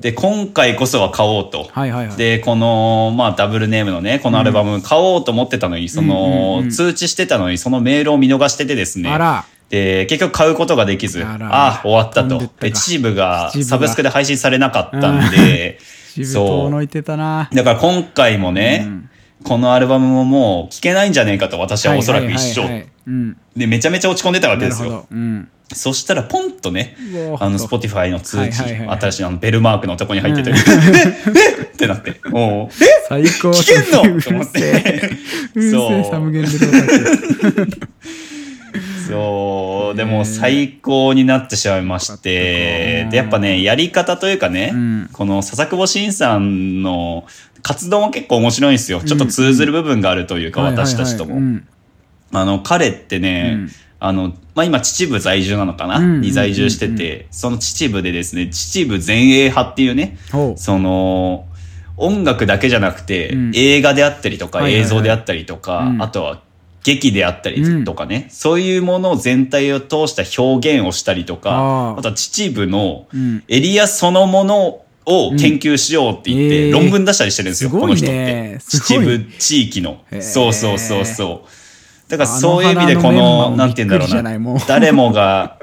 [0.00, 1.70] で、今回こそは買おうと。
[2.16, 9.10] で、この、まあ、ダブルネームのね、このアルバム買おうと思ってたのに、その、うん通知してたのに、そのメールを見逃しててですね。
[9.68, 11.48] で、結局買うことができず、あら。
[11.50, 12.38] あ終わったと。
[12.60, 15.78] で秩父がサブスクで配信されなかったんで、
[16.14, 16.46] 渋そう。
[16.46, 17.48] 遠のいてたな。
[17.52, 19.10] だから今回もね、うん。
[19.44, 22.62] このアルバムももう聴けないんじゃねえかと私はおそらく一緒。
[22.62, 22.70] はい。
[22.70, 23.36] はいはいはいうん。
[23.56, 25.06] で、めちゃめちゃ落ち込んでたわけですよ。
[25.10, 25.48] うん。
[25.74, 26.96] そしたらポンとね
[27.40, 30.56] あの、 Spotify の通知、新しいあのベルマークのとこに入ってて、うん。
[30.58, 30.60] え
[31.60, 32.68] えってなって、おう。
[32.68, 32.70] え
[33.08, 33.50] 最高。
[33.50, 34.16] 聞けんの？
[34.16, 34.60] うと思って。
[35.54, 35.70] うるせえ。
[35.70, 36.04] そう。
[36.10, 37.80] Sam Gendel オタク。
[39.08, 39.18] そう、
[39.94, 45.08] でも最高になってしまいまして、で、やっぱね、やり方というかね、ん。
[45.12, 47.24] この笹久保伸さんの
[47.62, 49.00] 活動も結構面白いんですよ。
[49.00, 51.60] ちょっと通ずる部分があるというか、私たちとも。
[52.32, 53.70] あの、彼ってね、うん。
[54.00, 56.20] あの、まあ、今、秩父在住なのかな、うん。
[56.20, 60.18] に在住してて、その秩父でですね、秩父前衛派っていうね、
[60.56, 61.46] その、
[61.96, 63.52] 音楽だけじゃなくて、うん。
[63.54, 66.02] 映画であったりとか、映像であったりとか、うん。
[66.02, 66.42] あとは
[66.84, 73.44] 劇であったりとかね、そういうものを全体を通した表現をしたりとか、あとは秩父のうん。
[73.48, 76.72] エリアそのものを研究しようって言って、うんえー。
[76.72, 77.94] 論文出したりしてるんですよ、すごいね。
[77.94, 78.58] この人って。
[78.64, 80.02] 秩父地域の。
[80.20, 81.48] そうそうそうそう。
[82.10, 85.58] だからそういう意味でこあのなんて言うんだろうもう、誰もが、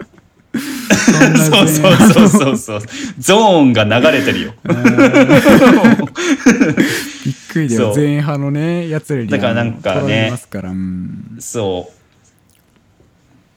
[0.53, 2.81] そうそうそうそうそう、
[3.19, 4.53] ゾーンが流れてるよ。
[7.25, 7.89] びっ低いでそう。
[7.89, 10.31] は前派のねやつらにだからなんかね。
[10.53, 11.37] うん。
[11.39, 11.98] そう。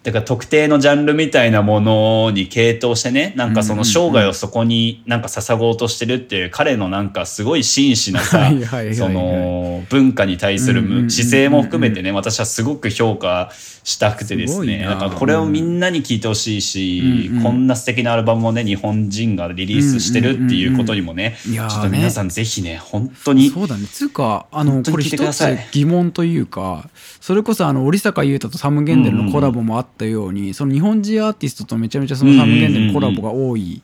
[0.03, 8.51] だから特定のジャンルみたいなものに傾倒してね、なんかその生涯をそこになんか捧ごうとしてるっていう彼のなんかすごい真摯なさ
[8.95, 13.53] その文化に対する姿勢も含めてね、私はすごく評価
[13.85, 14.81] したくてですね。
[14.85, 23.87] すだからこれをみんなに聞いてほしいしうんうん、こんな素敵なアルバムをね、日本人がリリースしてるっていうことにもね、ちょっと皆さんぜひね、本当にそうだね。
[23.87, 26.89] つうかあの本当に聞いてくこれ一つださい疑問というか
[27.23, 33.81] それこそあの織坂優太とサム・ゲンデルのコラボもあったように、その日本人アーティストとめちゃめちゃそのサム・ゲンデルのコラボが多い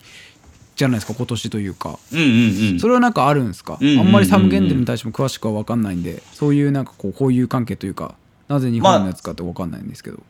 [0.75, 1.97] じゃないですか今年というか。
[2.11, 2.25] うんうん
[2.73, 2.79] うん。
[2.81, 4.07] それはなんかあるんですか、うんうんうんうん。
[4.07, 8.15] あんまりサム・ゲンデルに対しても詳しくは分かんないんでそういうなんかこうこういう関係というか
[8.49, 10.21] なぜ日本のやつかって分かんないんですけど、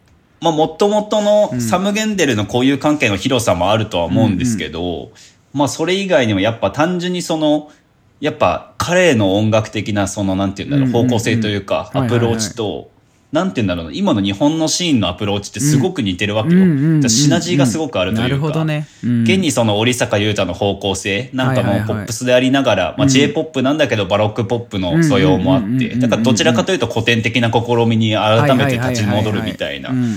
[0.42, 5.12] まあ、もともとのサム・ゲンデルのこういう関係の広さもあるとは思うんですけど、
[5.52, 7.72] まあ、それ以外にもやっぱ単純にその、
[8.20, 12.92] やっぱ彼の音楽的なその、なんて言うんだろう、うんうんうん方向性というか、アプローチと、
[13.32, 16.60] なんて言うんだろうな、今の日本のシーンのアプローチってすごく似てるわけよ。
[17.08, 18.24] シナジーがすごくあるというか。
[18.24, 18.88] なるほどね。
[19.04, 19.24] うん。
[19.24, 25.78] 現にその織坂優太の方向性、なんかもポップスでありながら、まあ、J-POP なんだけどバロックポップの素養もあって、うんうん。
[25.78, 26.00] うんうんうん。
[26.00, 30.16] だからどちらかというと古典的な試みに改めて立ち戻るみたいなうん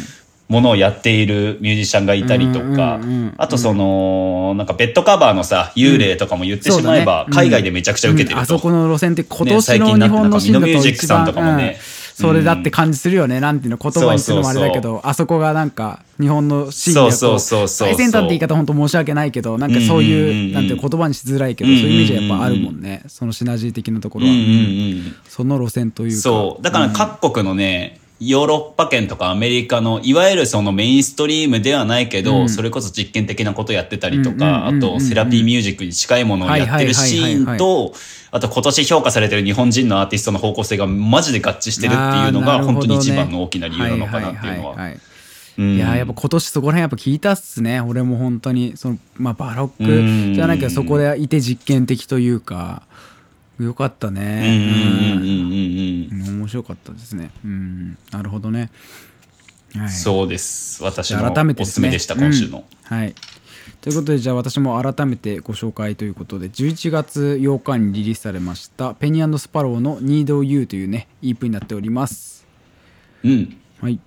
[0.49, 8.37] ものをやっているミュージシャンがいたりとかうんうんうんうん、あとその、なんかベッドカバーのさ、幽霊とかも言ってしまえば海外でめちゃくちゃ受けてると。
[8.37, 8.43] うん。
[8.43, 20.53] あそこの路線って今ね年の日本のシーンだと最近なんかミノミュージック一番、さんとかもねうんそれだって感じするよね、なんていうの言葉にするのもあれだけどあそこがなんか日本のシーンだと最先端って言い方本当申し訳ないけどなんかそういう,、うんうんうんうん。
[20.53, 23.03] なんていうの言葉にしづらいけど、そういうイメージはやっぱあるもんね。
[23.09, 25.17] そのシナジー的なところは、うんうんうん。
[25.29, 26.17] その路線というか。
[26.21, 26.63] そう。
[26.63, 37.95] だから各国のね、ヨーロッパ圏とかアメリカの、いわゆるそのメインストリームではないけど、それこそ実験的なことやってたりとか、うんうんうんうんあとセラピーミュージックに近いものをやってるシーンと、
[38.31, 44.77] あと今年評価されてる日本人のアーティストの方向性がマジで合致してるっていうのが、本当に一番の大きな理由なのかなっていうのは。
[44.77, 45.01] はい
[45.55, 47.83] やーやっぱ今年そこら辺やっぱ聞いたっすね。
[47.83, 49.87] 俺も本当にそのまあバロうん。
[49.87, 52.83] ックじゃないけどそこでいて実験的というか
[53.65, 54.49] よかったうんうんうんね
[56.11, 56.29] うんうん。
[56.29, 56.39] うん。
[56.41, 57.31] 面白かったですね。
[57.45, 57.99] うん。
[58.11, 58.71] なるほどね。
[59.75, 59.91] はい。
[59.91, 60.83] そうです。
[60.83, 62.65] 私のあ改めておすすめでした、今週の。
[62.91, 62.97] うん。
[62.97, 63.15] はい。
[63.81, 72.47] ということでじゃあ私も改めてご紹介ということで11月8日にリリースされましたペニースパローの Need You というね EP になっております。
[73.25, 73.57] うん。
[73.81, 73.99] はい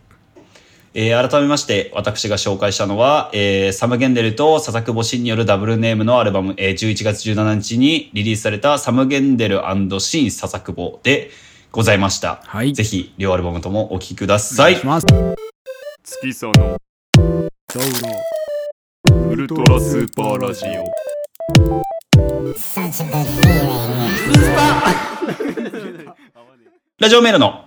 [0.97, 9.61] えー改めまして、私が紹介したのは、えーサム・ゲンデルと佐々久保シンによるダブルネームのアルバム、えー11月17日にリリースされたサム・ゲンデル
[9.99, 11.31] シン佐々久保で
[11.73, 12.41] ございました。
[12.45, 14.85] はいぜひ、両アルバムともお聴きくだおさい願いし。
[14.85, 15.07] ます
[16.01, 16.77] 月佐の
[19.29, 20.85] ウルトラスーパーラジオ.
[26.97, 27.65] ラジオメールの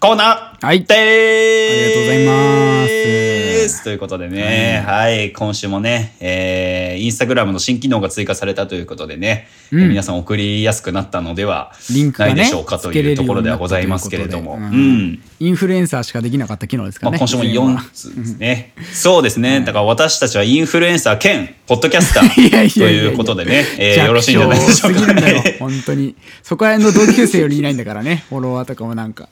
[0.00, 11.72] コーナーはいでーすありがとうございますということでね、はい、今週もね、えー、インスタグラムの新機能が追加されたということでね、うんえー皆さん送りやすくなったのでは
[12.18, 14.54] ないでしょうかというところではございますけれども。
[14.54, 15.22] ううん。
[15.38, 17.18] インフルエンサーしかできなかった機能ですかまあ、ね。
[17.18, 18.72] 今週も以前は4つですね。
[18.92, 19.60] そうですね。
[19.60, 25.56] だから私たちはインフルエンサー兼、ポッドキャスター ということでね、えーよろしいんじゃないでしょうか弱小すぎるんだよね。
[25.60, 26.14] 本当に。
[26.42, 29.28] そこら辺の同級生よりいないんだからね、フォロワーとかもなんか。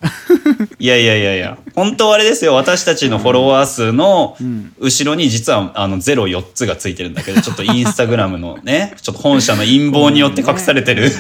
[0.79, 4.37] いやいやいやいや、本当はあれですよ、私たちのフォロワー数の
[4.79, 11.11] 後ろに実はあの04つがついてるんだけど、ちょっとインスタグラムのね、 ちょっと本社の陰謀によって隠されてる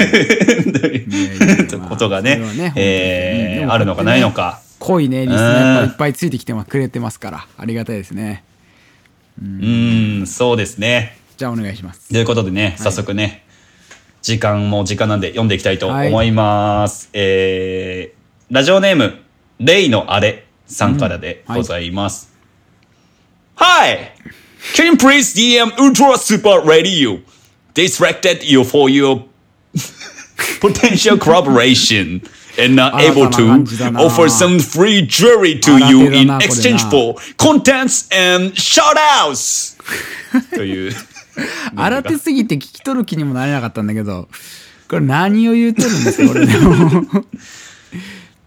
[1.88, 4.60] ことがねね、えーあるのかないのか。
[4.78, 8.44] 濃いね、リスナーいっぱいついてきてもくれてますから、ありがたいですね。
[9.40, 11.18] うん、そうですね。
[11.36, 12.08] じゃあお願いします。
[12.08, 13.44] ということでね、早速ね、
[14.22, 17.10] 時間も時間なんで読んでいきたいと思います。
[17.12, 19.18] えー、ラジオネーム、
[19.60, 22.32] レイのあれさんからでございます。
[23.56, 24.12] Hi!
[24.76, 27.20] Can you please DM Ultra Super Radio?
[27.74, 29.24] Selected you for your
[30.60, 32.22] potential collaboration
[32.58, 33.64] and not able to
[33.96, 39.76] offer some free jewelry to 新 you in exchange for contents and shoutouts!
[40.54, 40.92] という。
[41.74, 44.28] 新手すぎて聞き取る気にもなれなかったんだけど、
[44.88, 47.24] これ何を言ってるんですか、これでも。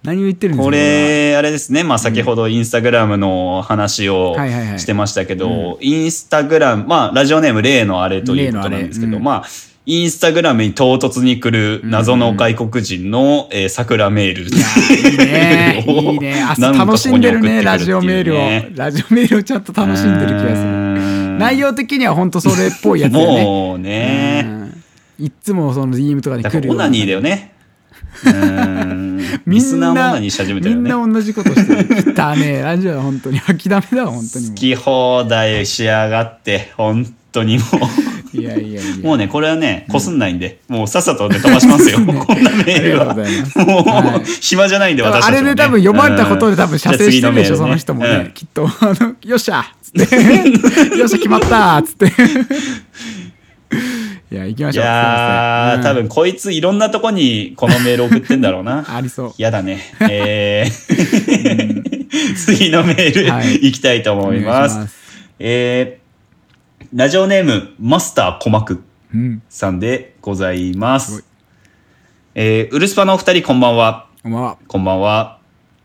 [0.03, 1.83] 何を言ってるんですかこれ、あれですね。
[1.83, 4.35] まあ、先ほどインスタグラムの話を
[4.77, 9.43] してましたけど、インスタグラム、まあ、ラジオネーム例のあれということなんですけど、うんまあ、
[9.85, 14.43] インスタグラムに唐突に来る謎の外国人の、えー桜メール。
[14.45, 15.85] いいね。
[15.87, 16.43] いいね。
[16.59, 18.39] 楽しんでるね、ラジオメールを。
[18.75, 20.95] ラジオメールをちゃんと楽しんでる気がする。
[20.95, 23.43] る内容的には本当それっぽいやつだよね。
[23.45, 24.45] もうね。
[24.45, 24.61] うん
[25.19, 27.53] いっつもその DM とかに来るよオナニーだよね。
[29.45, 30.89] みんなナーも何し始めたみよね。
[30.89, 32.13] んな同じことしてる。
[32.15, 32.61] 汚ねえ。
[32.63, 38.37] ラジオは本当に諦めだわ本当にも好き放題しやがって本当にもう。
[38.37, 38.95] いやいやいや。
[38.99, 43.11] うもうねこれはねこすんないんで、もうさっさとね飛ばしますよ、 こんなメールは。
[43.11, 43.57] ありがとうございます。
[43.57, 44.25] もう、はい。
[44.41, 47.59] 暇じゃないんで私たちも、ね、あれで多分読まれたことで多分射精してるでしょ、うん。
[47.59, 48.67] その人もね、うんきっと。
[48.67, 50.15] あのよっしゃっつって。
[50.97, 52.11] よっしゃ決まったっつって
[54.31, 54.85] いや行きまいしょう。
[54.85, 55.91] やー、すいません。
[55.91, 58.85] 多分こいついろんなとこにこのメール送ってんだろうな。
[58.95, 59.33] ありそう。
[59.37, 59.81] やだね。
[60.09, 62.35] えー。
[62.37, 63.55] 次のメール、はい。
[63.55, 64.73] い、きたいと思います。
[64.73, 64.91] お願いし
[65.39, 66.01] えー
[66.93, 69.41] ラジオネーム、マスター鼓膜うん。
[69.49, 71.23] さんでございますごい。
[72.35, 74.07] えーウルスパのお二人こんばんは。
[74.23, 74.57] こんばんは。
[74.67, 75.40] こんばんは。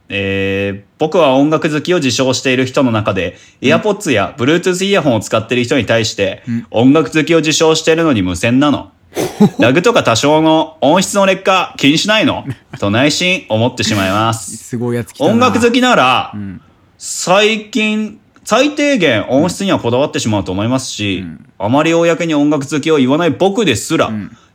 [0.09, 8.93] えー僕は音楽好きを自称している人の中で、AirPods や Bluetooth イヤホンを使っている人に対して、音楽好きを自称しているのに無線なの。
[9.61, 12.45] ラグとか多少の音質の劣化気にしないの？
[12.79, 14.57] と内心思ってしまいます。
[14.57, 16.33] すごいやつ音楽好きなら、
[16.99, 21.25] 最近、最低限音質にはこだわってしまうと思いますし、
[21.59, 24.11] あまり公に音楽好きを言わない僕ですら、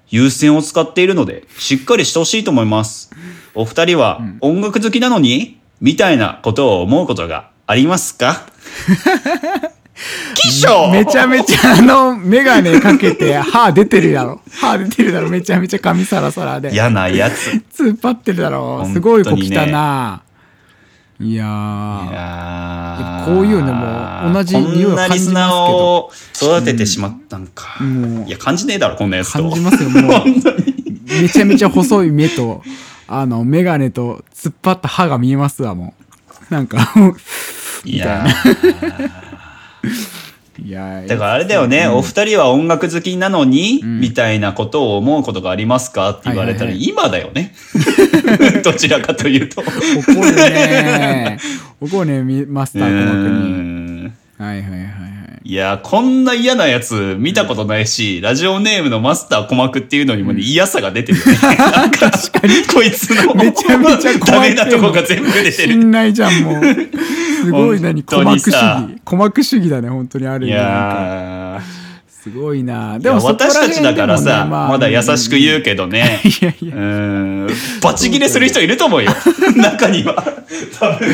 [0.09, 3.11] 優先を使っているので、しっかりしてほしいと思います。
[3.53, 5.59] お二人は、音楽好きなのに？
[5.79, 8.45] みたいなことを思うことがありますか？
[10.35, 14.41] キショめちゃめちゃあのメガネかけて歯出てるやろ。
[14.51, 15.29] 歯出てるだろ。
[15.29, 16.71] めちゃめちゃ髪サラサラで。
[16.71, 17.47] 嫌なやつ。
[17.47, 18.85] い突っ張ってるだろ。
[18.91, 20.23] すごい子来たな。
[21.19, 22.13] いやー。
[22.13, 23.35] やー。
[23.35, 24.95] こういうのも同じ匂いを感じますけど。
[24.95, 27.83] こんなリスナーを育ててしまったんか。
[27.83, 29.39] もういや、感じねえだろ、こんなやつと。
[29.39, 30.01] 感じますよもう。
[31.21, 32.63] めちゃめちゃ細い目と
[33.14, 35.93] あのメガネと突っ張った歯が見えますわも
[36.49, 36.53] う。
[36.53, 36.93] なんか
[37.86, 38.26] いや
[40.64, 46.12] いやー だからあれだよね、お二人は音楽好きなのに、みたいなことを思うことがありますか？
[46.12, 47.53] って言われたら、今だよね。
[48.64, 49.62] どちらかというと。
[49.62, 51.39] 怒るね
[51.82, 53.51] 怒るねみマスターう鼓膜に
[54.05, 54.14] ん。
[54.38, 54.80] はいはいはい。
[54.80, 54.86] は
[55.51, 61.33] いいやー、こんな嫌なやつ見たことないし、ラジオネームのマスター鼓膜っていうのにもね、嫌さが出てるよね。
[61.59, 62.09] なんか、
[62.73, 65.51] こいつの、めちゃめちゃダメなとこが全部出てる。
[65.51, 66.63] 信頼じゃんもう。
[67.41, 68.01] すごい何？
[68.01, 68.99] 鼓膜主さ義。
[68.99, 70.77] 鼓膜主義だね本当にあるい意味なんか。
[70.77, 71.30] やー。
[72.22, 76.22] すごいなでも私たちだからさ、まだ優しく言うけけどね。
[76.24, 76.82] いやいやうー
[77.45, 77.47] ん。
[77.82, 79.11] バチ切れする人いると思うよ。
[79.55, 80.15] 中には。
[80.80, 81.09] 多分。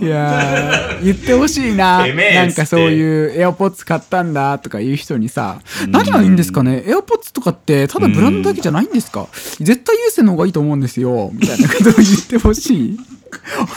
[0.00, 9.26] いやー言ってほしいななんかそういうエアポッツ買ったんだとか言う人にさ何がいいんですかねエアポッツとかってただブランドだけじゃないんですか
[9.58, 12.98] 絶対優先の方がいいと思うんですよみたいなことを言ってほしい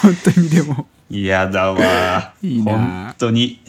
[0.02, 2.34] 本当にでも嫌だわ。
[2.42, 3.60] いいな本当に。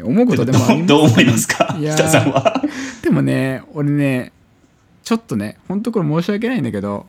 [0.00, 1.76] いや思うことでどもありうどう思いますか？
[1.78, 1.96] いやー。
[1.96, 2.62] 北さんは？
[3.02, 4.32] でもね俺ね
[5.02, 7.06] ちょっとね本当これ申し訳ないんだけど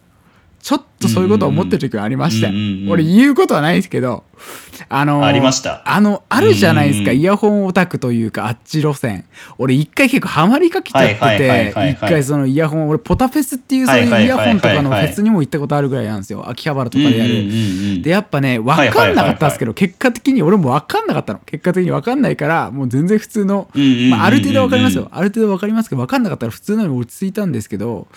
[0.61, 2.91] ちょっとそういうことを思ってる時がありましたようんうんうん。
[2.91, 4.23] 俺言うことはないですけど
[4.89, 5.83] あのーありました。
[5.85, 7.11] あのあるじゃないですか。
[7.11, 9.25] イヤホンオタクというかあっち路線。
[9.59, 16.49] 俺一回結構ハマりかけちゃってて一回そのイヤホン俺ポタフェスっていうそういうイヤホンとかのフェスにも行ったことあるぐらいなんですよ。
[16.49, 18.01] 秋葉原とかでやる、うんうんうんうん。
[18.01, 21.39] でやっぱね分かんなかったんですけど結果的に俺も分かんなかったの。
[21.45, 23.69] 結果的に分かんないからもう全然普通の、
[24.09, 25.07] まあ、ある程度分かりますよ。
[25.11, 28.07] ある程度分かりますけど分かんなかったら普通のに落ち着いたんですけど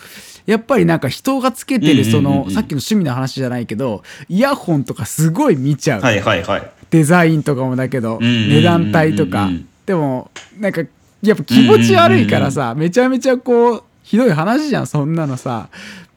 [0.47, 6.71] やっぱりなんか人がつけてるそのさっきの趣味の話じゃないけどイヤホンとかすごい見ちゃう、はいはいはい。
[6.91, 9.49] デザインとかもだけど値段帯とか。
[9.87, 10.83] でもなんか
[11.23, 15.69] やっぱ気持ち悪いからさめちゃめちゃこうひどい話じゃんそんなのさ。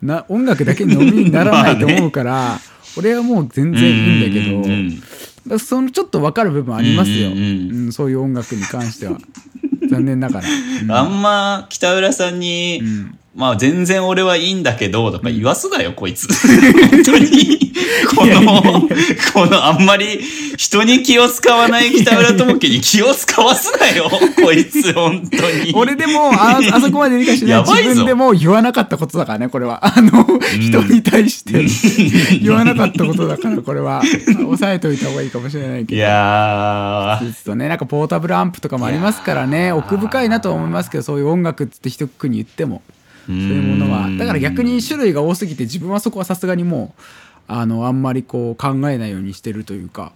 [0.02, 2.60] な音楽だけに飲みにならないと思うから、
[2.98, 9.18] 俺はもう全然いいんだけど、そのちょっと分かる部分ありますよ、うんうんそういう音楽に関しては。
[9.90, 10.48] 残念ながら、
[10.84, 10.92] うん。
[10.92, 12.82] あんま北浦さんに、
[13.38, 16.28] まあ全然俺はいいんだけどとか言わすなよ、こいつ。
[16.90, 17.72] 本当に。
[18.16, 18.90] この、
[19.34, 20.20] このあんまり
[20.58, 24.10] 人に気を使わない北浦智樹に気を使わすなよ、
[24.44, 25.72] こいつ、本当に。
[25.76, 29.86] 俺でもあ あそこまで理解してない自分でも言わなかったことだからねこれは。
[29.86, 30.26] あの、
[30.60, 31.64] 人に対して。
[32.42, 34.02] 言わなかったことだからこれは。
[34.50, 37.46] 押さえといた方がいいかもしれないけいどやー。
[37.46, 42.82] とねなんかポータブルアンプとかもありますからね奥深いなとは思いますけどそういう音楽って一括りに言っても
[43.28, 44.10] そういうものは。
[44.18, 47.02] だから逆に種類が多すぎて自分はそこはさすがにもう
[47.48, 50.12] あのあんまりこう考えないようにしてるというか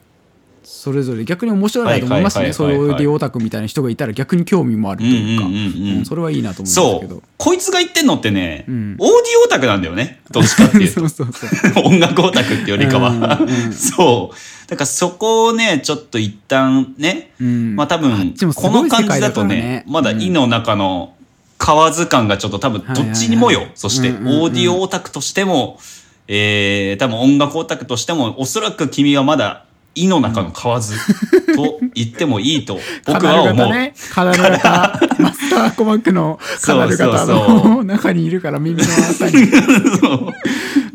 [0.63, 5.45] それぞれ逆に面白いなと思いますはいねそうはいうオーディオオタクみたいな人がいたら逆に興味もあるというか。
[5.45, 7.23] うんそれはいいなと思うんけど。
[7.37, 8.95] こいつが言ってんのってね、ん。
[8.95, 9.09] オーディ
[9.41, 10.21] オオタクなんだよね。
[10.31, 11.25] どっちかっていうと。
[11.83, 13.09] 音楽オタクってよりかは。
[13.09, 14.69] うんうんそう。
[14.69, 17.75] だからそこをね、ちょっと一旦ね、うん。
[17.75, 21.13] まあ多分、この感じだだとねまだ胃の中の
[21.61, 23.67] 買わず感がちょっと多分どっちにもよ。
[23.75, 25.79] そして、オーディオオタクとしても、
[26.27, 30.95] えー、多分音楽オタクとしても、おそらく君はまだ、胃の中の買わず
[31.53, 33.69] と言ってもいいと 僕は思う。
[33.69, 33.93] ね。
[34.11, 34.99] カナル型。
[35.19, 39.33] マスターコマックのカナル型そうそうその中にいるから耳のあたり。
[40.01, 40.33] そう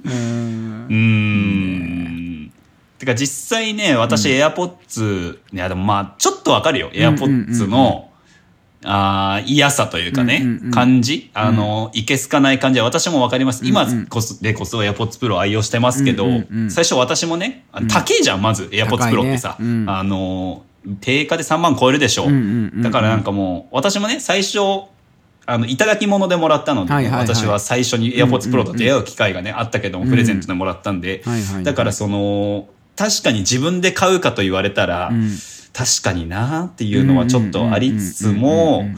[0.06, 2.52] うんうーん。
[2.98, 6.90] てか実際ね、私、AirPods、いやでもまあ、ちょっとわかるよ。
[6.92, 8.05] AirPods の、
[8.88, 10.70] あー嫌さというかね、うんうんうん。
[10.70, 11.30] 感じ？
[11.34, 13.66] あの、いけすかない感じは私もわかります。
[13.66, 19.30] 今こそ、でこそ AirPods Pro を愛用してますけど、うんうんうん最初私もね、高いじゃん、まず AirPods Pro ね。
[19.30, 19.56] ってさ。
[19.58, 19.84] うん。
[19.88, 20.62] あの、
[21.00, 22.24] 定価で3万超えるでしょ。
[22.24, 22.26] う。
[22.28, 22.82] んうんうんうん。
[22.82, 24.58] だからなんかもう、私もね、最初、
[25.46, 27.26] あの、いただき物でもらったので、はいはいはい。
[27.26, 31.64] 私は最初に AirPods Pro と出会う機会がね、あったけども、プレゼントでもらったんで、はいはいはい。
[31.64, 35.28] だからその、確かに自分で買うかと言われたら、ん
[35.76, 38.88] 確かになっていうのはちょっとありつつも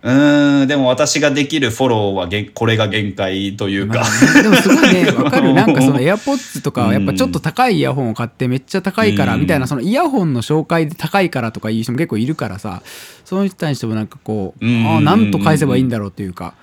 [0.00, 5.52] うんでも私ができるフォローはげんこれが限界というか、まあねでもすごいね、わかる。
[5.54, 9.40] なんかその AirPods とかはやっぱちょっと高いイヤホンを買ってめっちゃ高いからうん。
[9.40, 12.82] みたいな、そのイヤホンの紹介で高いからとかいう人も結構いるからさ、
[13.24, 14.86] その人にしてもなんかこう、うん。
[14.86, 16.54] ああ、なんと返せばいいんだろうっていうか、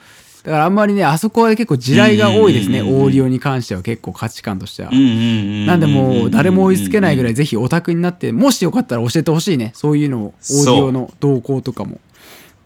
[0.46, 7.32] だからあんまりね、あそこは結構地雷が多いですね、うんオーディオに関しては結構価値観としてはなんでもう誰も追いつけないぐらい。
[7.32, 9.72] いぜひオタクになって、もしよかったら教えてほしいね。
[9.74, 12.00] そういうのを、オーディオの動向とかも。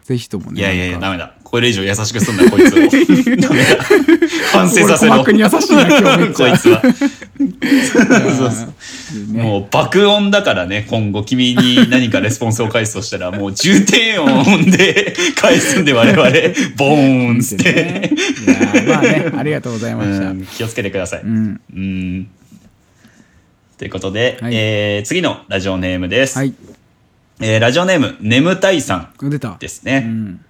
[0.10, 0.60] ぜひともね。
[0.60, 1.36] いやいやいや、ダメだ。
[1.44, 2.78] これ以上優しくすんな、こいつを。
[2.80, 3.78] ダメだ。
[4.52, 5.24] 反省させろ。
[5.24, 6.82] に優しいな今日めっちゃこいつは。
[6.82, 8.66] そうそ
[9.32, 16.26] うねもう爆音だからね、今後君に何かレスポンスを返すとしたら、もう重低音で返すんで我々、
[16.76, 17.72] ボーンっつって。
[17.72, 18.12] ね
[18.48, 20.32] いやまあね、ありがとうございました。
[20.32, 21.22] うん気をつけてください。
[21.22, 21.62] うん。
[21.72, 22.28] うん。
[23.78, 26.36] ということで、はいえー次のラジオネームです。
[26.36, 26.56] はい。
[27.40, 29.56] えーラジオネーム、眠たいさん出た。
[29.60, 30.04] ですね。
[30.06, 30.46] うん。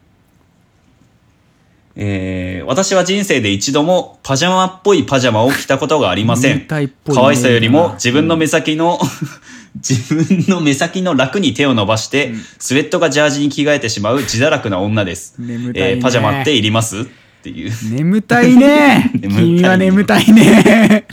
[1.95, 6.65] えー私は人生で一度もパジャマっぽいパジャマを着たことがありません。
[6.67, 8.99] 可愛さよりも自分の目先の、
[9.87, 15.35] 自分の目先の楽に手を伸ばして、スウェットがジャージに着替えてしまう自堕落な女です。
[15.39, 17.01] ねえーパジャマっていります？
[17.01, 17.05] っ
[17.43, 17.71] ていう。
[17.91, 21.05] 眠たいね 君は眠たいね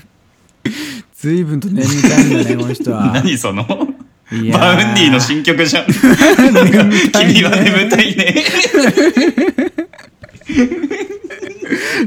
[1.16, 3.12] 随分と眠たいんだね、この人は。
[3.14, 3.66] 何その？
[4.52, 5.86] Vaundy の新曲じゃん。
[5.86, 8.34] 君は眠たいね。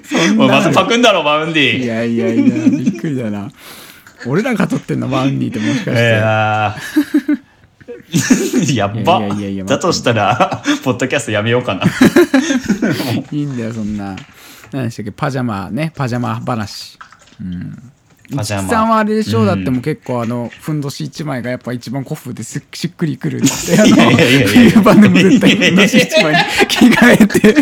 [0.04, 1.84] そんなおいまたパクんだろ、 Vaundy。
[1.84, 3.50] いやいやいや、びっくりだな。
[4.26, 5.94] 俺らが撮ってんの、 Vaundy ってもしかして。
[5.94, 7.50] いやー
[8.76, 11.86] やっばいやいやいやだとしたら、ポッドキャストやめようかな。
[13.32, 14.16] いいんだよ、そんな。
[14.72, 16.98] 何でしたっけ、パジャマね、パジャマ話。
[18.36, 18.70] パジャマ。
[18.70, 18.90] さん。
[18.90, 19.48] はあれでしょ、うん。
[19.48, 20.82] だってもう結構あのふん。
[20.82, 23.48] どし一枚がやっぱ一番古風ですしっくりくるって
[24.48, 25.76] 冬場でも絶対ふん。
[25.76, 27.54] どし一枚に着替えて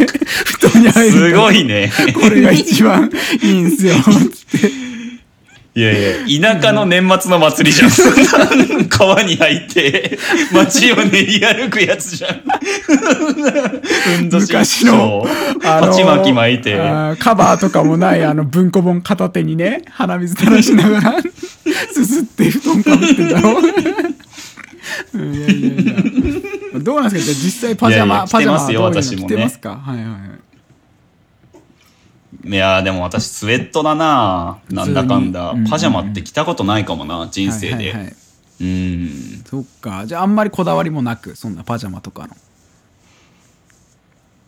[0.46, 1.92] 布団に入るすごいね。
[2.14, 3.10] これが一番
[3.42, 3.72] いいん。
[3.72, 4.87] すよつって
[5.78, 7.92] いやいや、田舎の年末の祭りじゃん。
[8.90, 10.18] 川に入って、
[10.52, 12.42] 街を練り歩くやつじゃん。
[14.18, 15.24] ふんどし昔の、
[15.64, 16.76] あの鉢巻き巻いて。
[17.20, 21.16] カバーとかもないあの文庫本片手にね鼻水垂らしながら
[21.94, 23.62] すすって布団かぶってんだろう。
[25.22, 26.80] んいやいやいや。
[26.80, 27.34] どうなんですか？
[27.34, 29.28] じゃあ実際パジャマいやいやパジャマは着てますよ私もね。
[29.28, 29.70] 着てますか？
[29.70, 30.16] はいはいはい
[32.44, 35.70] いやーでも私スウェットだななんだかんだ普通にうん。
[35.70, 38.16] パジャマって着たことないかもな、人生ではいはいはい。
[38.62, 39.44] うん。
[39.46, 42.36] そっかじゃああんまりこだわりもなくそんなパジャマとかの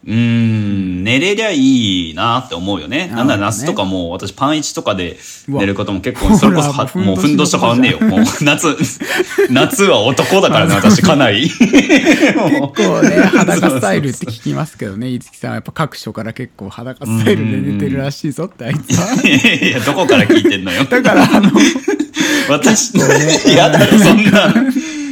[0.05, 3.07] うーん、寝れりゃいいなって思うよね。
[3.07, 7.99] なんだ、ね夏とかもう私パン1とかで寝ることも結構、それこそもうふんどしと変わんねえよ。
[8.09, 8.77] もう夏、
[9.51, 11.49] 夏は男だからね、私かなり。
[11.49, 12.33] 結
[12.75, 20.85] 構ね裸スタイルって聞きますけどね五木さんはやっぱ各所から結構裸スタイルで寝てるらしいぞってあいつはいやどこから聞いてんのよ。
[20.85, 21.51] だからあの
[22.49, 24.53] 私、構ねやだろ、そんな。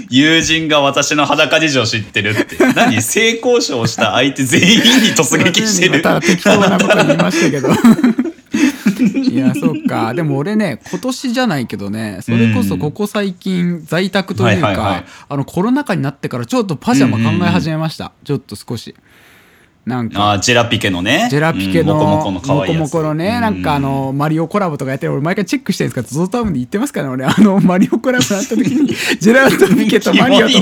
[0.10, 2.58] 友人が私の裸事情知ってるって。
[2.74, 3.01] 何？
[3.01, 6.01] 性交渉した相手全員に突撃してる。
[6.01, 7.70] ただ適当なこと言いましたけど。
[8.97, 10.14] いやそうか。
[10.14, 18.95] でも俺ね今年じゃないけどねそれこそここ最近在宅というか、あのコロナ禍になってからちょっとパジャマ考え始めました、ちょっと少し
[19.88, 21.29] なんかあージェラピケのね。
[21.31, 22.79] ジェラピケの、うんモコモコの可愛いやつ。
[22.79, 28.88] モコモコのね、うんなんかあ、の、マリオコラボとかやってる俺毎回チェックしてるんですから、ゾゾタウンで言ってますからね、俺、あの、マリオコラボになった時に、
[29.19, 30.53] ジェラートピケとマリオと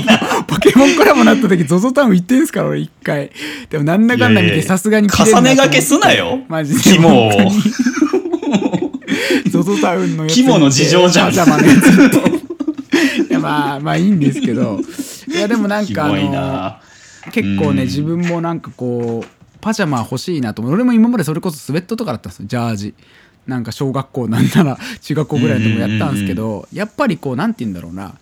[0.46, 3.32] ポケモンコラボになった時、ゾゾタウン行ってんすから、俺一回。
[3.68, 6.80] でもなんだかんだ見て、さすがに重ね掛けすなよマジで。
[6.80, 7.32] 肝を
[9.50, 10.34] ゾゾタウンのやつ。
[10.34, 11.32] 肝の事情じゃん。
[11.32, 11.44] いや、
[13.40, 14.78] まあ、まあいいんですけど。
[15.28, 16.78] いや、でもなんキかあの、 な。
[17.32, 17.88] 結構ね、うん。
[17.88, 20.74] 自分もなんかこうパジャマ欲しいなと思う。
[20.74, 22.46] 俺も今までそれこそスウェットとかだったんですよ。
[22.46, 22.94] ジャージ。
[23.46, 28.14] なんか小学校なんなら 中学校ぐらいのとこやったんですけどやっぱりこうなんて言うんだろうな。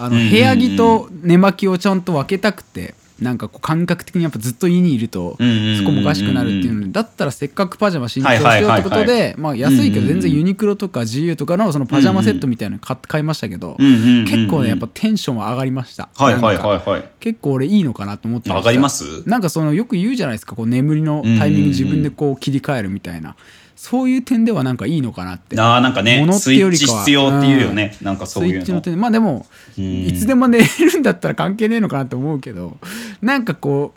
[0.00, 16.08] あの部屋着と寝巻きをちゃんと分けたくてなんかこう感覚的にやっぱずっと家にいるとそこもおかしくなるっていうのでだったらせっかくパジャマ新調しようってことでまあ安いけど全然ユニクロとか GU とかのそのパジャマセットみたいなの買買いましたけど結構ねやっぱテンションは上がりました。
[16.16, 16.90] はいはいなんかはい。
[16.90, 17.10] はい。
[17.18, 19.28] 結構俺いいのかなと思ってました上がります？
[19.28, 20.54] なんかそのよく言うじゃないですか。
[20.54, 23.34] こう眠りのタイミング自分でこう切り替えるみたいな
[23.78, 25.58] そういう点ではなんかいいのかなって。
[25.58, 26.98] ああ、なんかね物、ってよりかは。
[26.98, 27.96] 必要っていうよね。
[28.02, 28.58] なんかそういうの。
[28.58, 29.46] スイッチの点でまあでも
[29.78, 30.04] うん。
[30.04, 32.76] いつでも寝れるんだったら関係ねえのかなと思うけど
[33.22, 33.94] なんかこ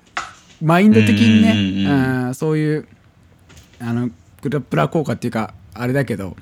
[0.62, 2.36] うマインド的にねうんうんうんうん。
[2.36, 2.88] そういう
[3.80, 4.12] あの
[4.44, 6.38] グラップラー効果っていうかあれだけど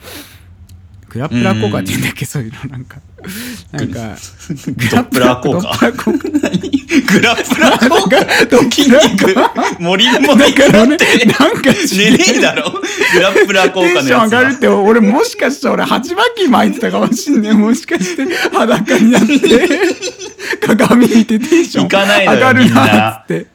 [1.10, 2.26] グラップラー効果っていうんだっけ？
[2.26, 2.98] そういうのなんか。
[3.72, 5.78] なんかドップラップラー効果。
[7.12, 8.16] グラップラー効果？
[8.50, 9.76] ドップラー効果。
[9.80, 12.72] 森もだからねってなんか寝ねえだろ？
[12.72, 17.54] グラップラー効テンション上がるって俺もしかしたら俺鉢巻き巻いてたかもしんねえ。
[17.54, 19.38] もしかして裸になって
[20.66, 21.90] 鏡見てテンション上
[22.40, 23.48] がるなって。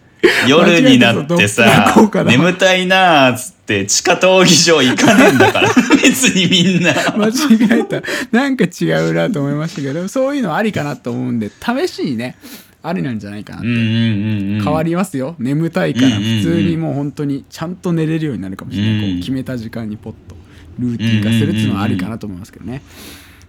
[0.47, 1.93] 夜になってさ
[2.27, 5.69] 眠たいなーっつって地下闘技場行かねえんだから。
[6.03, 6.93] 別にみんな。
[7.17, 8.03] 間違えた。
[8.31, 12.37] なんか違うなと思いましたけどそういうのありかなと思うんで試しにね
[12.83, 14.61] ありなんじゃないかなって、うんうんうんうん。
[14.63, 15.37] 変わりますよ。
[15.39, 19.01] 眠たいからうんうんうん普通にもう本当にちゃんと寝れるようになるかもしれない、うん。
[19.01, 20.37] こう決めた時間にポッと
[20.79, 22.83] ルーティン化するっていうのはありかなと思いますけどね、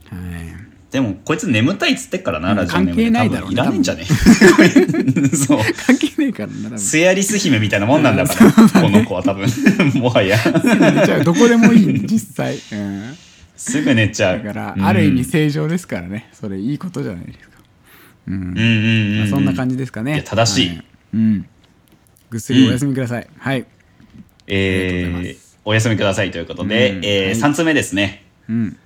[0.09, 4.05] はいでもこいつ眠たいっつってっからな、うんラジオネー関係ないだろうねいらねえんじゃね？
[4.07, 5.59] えそう。
[5.85, 9.45] 関係ねえからな多分スエアリス姫みたいなもんなんだから、この子は多分。
[9.99, 10.37] もはや。
[10.37, 13.17] じゃあどこでもいい実際、うん、
[13.57, 14.37] すぐ寝ちゃう。
[14.37, 14.85] だから、うん。
[14.85, 16.29] ある意味正常ですからね。
[16.31, 17.45] それいいことじゃないですか、
[18.29, 18.33] うん。
[18.35, 20.13] うんうんうん、うん、まあそんな感じですかね。
[20.13, 20.69] いや正しい。
[20.77, 20.83] は
[21.15, 21.45] うん。
[22.29, 25.37] ぐっすりお休みください、はい、ありがとうございえー
[25.67, 27.05] お休みくださいということで、うん。
[27.05, 27.51] えーはい。
[27.51, 28.77] 3つ目ですね、うん、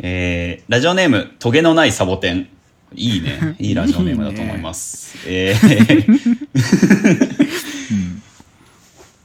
[0.00, 2.48] えーラジオネームトゲのないサボテン。
[2.94, 3.56] いいね。
[3.60, 5.16] いいラジオネームだと思います。
[5.26, 6.18] えー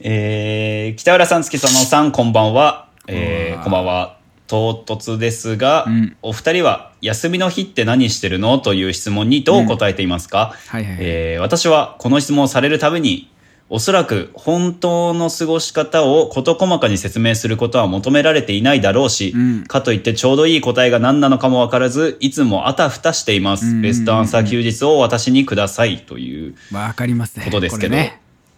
[0.00, 4.18] えー北浦さん月園さんこんばんは、えーこんばんは。
[4.46, 6.16] 唐突ですが、うん。
[6.20, 8.58] お二人は休みの日って何してるの？
[8.58, 10.98] という質問にどう答えていますか、はいはいはい。
[11.00, 13.30] えー私はこの質問をされるたびに
[13.70, 19.64] おそらく本当の過ごし方を事細かに説明することは求められていないだろうし、うん。
[19.64, 27.46] かといってちょうどいい答えが何なのかもわからずいつもあたふたしています、ベストアンサー休日を私にくださいというわかりますね。
[27.46, 27.96] ことですけど。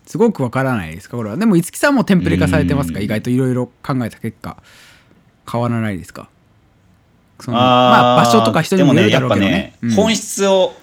[0.06, 1.16] すごくわからないですか？
[1.16, 1.36] これは。
[1.36, 2.98] でも五木さんもテンプレ化されてますか？
[2.98, 3.04] うん。
[3.04, 4.56] 意外といろいろ考えた結果。
[5.50, 6.28] 変わらないですか？
[7.40, 9.50] そのまあ場所とか人にもよるだろうけどね。
[9.50, 10.04] でもねやっぱね、うん。
[10.04, 10.74] 本質を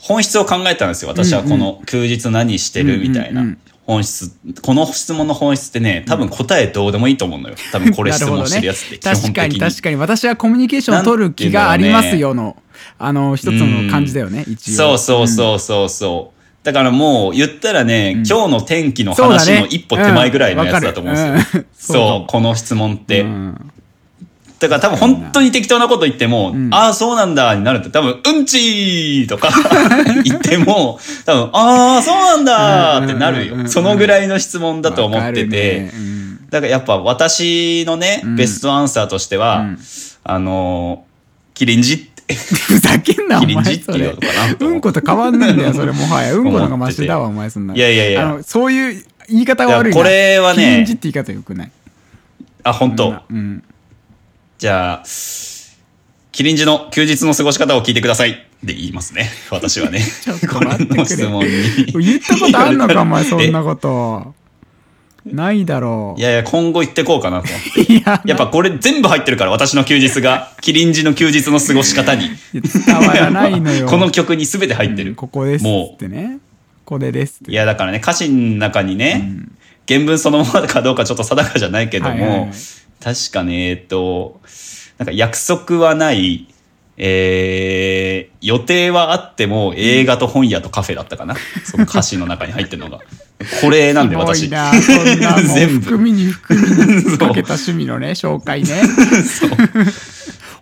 [0.00, 1.10] 本質を考えたんですよ。
[1.10, 3.58] 私はこの休日何してるみたいな、うんうんうん。
[3.86, 4.32] 本質
[4.62, 7.56] この質問の本質ってね多分答えどうでもいいと思うのよ。
[7.70, 9.96] 多分これ質問してるやつって 基本確か的にに確かに。
[9.96, 12.56] 私はコミュニケーションを取る気がありますよの、
[12.98, 14.74] あの一つの感じだよね、一応。
[14.74, 16.64] そうそうそうそうそう。
[16.64, 21.64] だからもう言ったらね、今日の天気の話の一歩手前ぐらいのやつだと思うんですよ。
[21.74, 23.20] そうこの質問って。
[23.20, 23.72] うん
[24.60, 29.48] だから多分本当に適当なこと言っても、ああ、そうなんだになると多分、うんちーとか
[30.22, 33.68] 言っても、多分、ああ、そうなんだってなるうんうんうんうんよ。
[33.70, 35.80] そのぐらいの質問だと思ってて。
[35.80, 35.92] ね。
[35.94, 36.50] うん。
[36.50, 38.36] だからやっぱ私のね、ん。
[38.36, 39.78] ベストアンサーとしては、うん。
[40.24, 42.34] あのー、キリンジって。
[42.36, 44.14] ふざけんなお前それ。
[44.60, 46.34] うんこと変わんないんだよそれもはや。
[46.36, 47.74] うんこの方がマシだわお前そんな。
[47.74, 48.38] いやいやいや。
[48.46, 49.96] そういう言い方が悪いな。
[49.96, 51.70] これはねキリンジって言い方よくない？
[52.62, 53.14] あ、本当。
[53.30, 53.64] うん
[54.60, 55.02] じゃあ、
[56.32, 58.46] キリンジの休日の過ごし方を聞いてください。
[58.62, 59.30] で言いますね。
[59.50, 60.00] 私はね。
[60.00, 61.50] ちょっと待って質問に。
[61.94, 64.34] 言ったことあんのかお前そんえなこと
[65.24, 67.88] ないだろういやいや、今後言ってこうかなと思って。
[67.90, 70.52] いややっぱこれ全部入ってるから、私の休日が。
[70.60, 72.28] キリンジの休日の過ごし方に。
[72.52, 75.14] 伝わらないのよ この曲に全て入ってる。
[75.14, 76.36] ここですもってね
[76.84, 79.26] これですいや、だからね、歌詞の中にね、
[79.88, 82.50] 原文そのままかどうかちょっと定かじゃないけども、はいはいはい
[83.02, 84.40] 確かね、えっと、
[84.98, 86.46] なんか約束はない、
[86.98, 91.34] えー、予定はあっても映画と本屋とカフェだったかな。
[91.64, 93.00] その歌詞の中に入ってるのが。
[93.62, 94.48] これなんで私。
[94.48, 94.70] んな
[95.54, 98.82] 全部含みに含みにかけた趣味のね紹介ね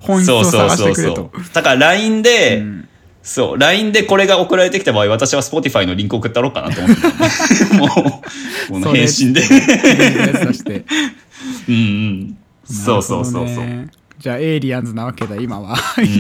[0.00, 1.30] 本質をそうそう探しそうそてくれとう。
[1.52, 2.62] だから LINE で、
[3.28, 7.02] そう、LINE でこれが送られてきた場合、私は Spotify のリンク送ったろうかなと思って
[7.68, 7.74] た。
[7.74, 7.88] もう、
[8.72, 9.42] この返信で。
[11.68, 12.38] うんうん。
[12.64, 13.90] そうそうそうそう。
[14.18, 15.76] じゃあエイリアンズなわけだ今は、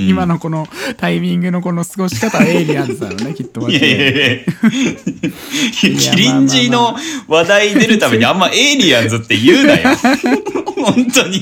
[0.08, 0.66] 今のこの
[0.96, 4.40] タイミングのこの過ごし方はエイリアンズだよねきっといやいやいや いや
[5.72, 6.96] キリンジの
[7.26, 9.88] 話題出るためにあんまエイリアンズって言うなよ。
[10.78, 11.38] 本当に、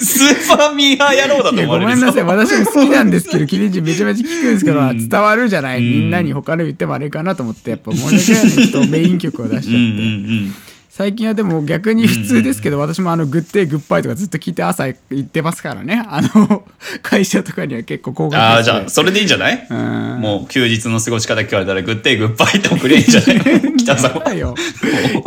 [0.00, 2.28] スーパーミーハー野郎だと思われるごめんなさいぞ。
[2.28, 10.54] 私も好きなんですけどキリンジめちゃめちゃ聞くんですけど、伝わるじゃない、みんなに他の言ってもあれかなと思ってやっぱ申し訳ないねちょっとメイン曲を出しちゃって、うんうんうん。
[11.00, 16.04] 最近はでも逆に普通ですけど、私もあのグッデイグッバイとかずっと聞いて朝行ってますからね。
[16.06, 16.68] あの
[17.00, 19.66] 会社とかには結構高額ああ、じゃあ、それでいいんじゃない？
[19.72, 20.20] ん。
[20.20, 23.76] もう休日の過ごし方聞かれたら、グッデイグッバイって送れんじゃない？
[23.82, 24.24] 北さんは。
[24.26, 24.54] だよ。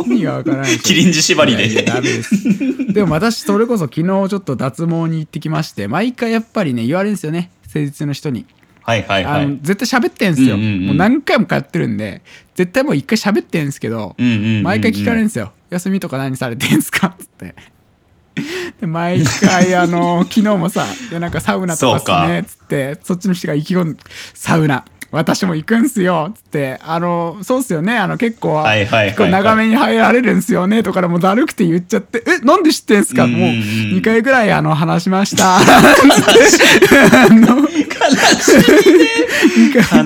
[0.06, 1.66] 意味がわからないキリンジ縛りで。
[1.66, 2.92] いやいやダメです。
[2.92, 7.50] でも私それこそ昨日ちょっと脱毛に行ってきまして毎回やっぱりね言われるんですよね。
[7.66, 8.46] 施術の人に、
[8.82, 9.42] はいはいはい。
[9.42, 12.22] あの絶対喋ってんすよ、もう何回も通ってるんで
[12.54, 14.14] 絶対もう一回喋ってんすけど、
[14.62, 17.08] 毎回聞かれるんですよ「休みとか何されてんすか?
[17.14, 17.54] 」っつって。
[18.80, 24.00] で毎回 あの昨日もさ「いやなんかサウナとかっすね」っつってそっちの人が意気込んで
[24.34, 33.54] 「サウナ私も行くんすよ」っつってあのそうっすよねあの結構、はいはい長めに入られるんすよねとかでもだるくて言っちゃって「えなんで知ってんすか?」もううんうんうん
[33.98, 35.60] 2回ぐらいあの話しました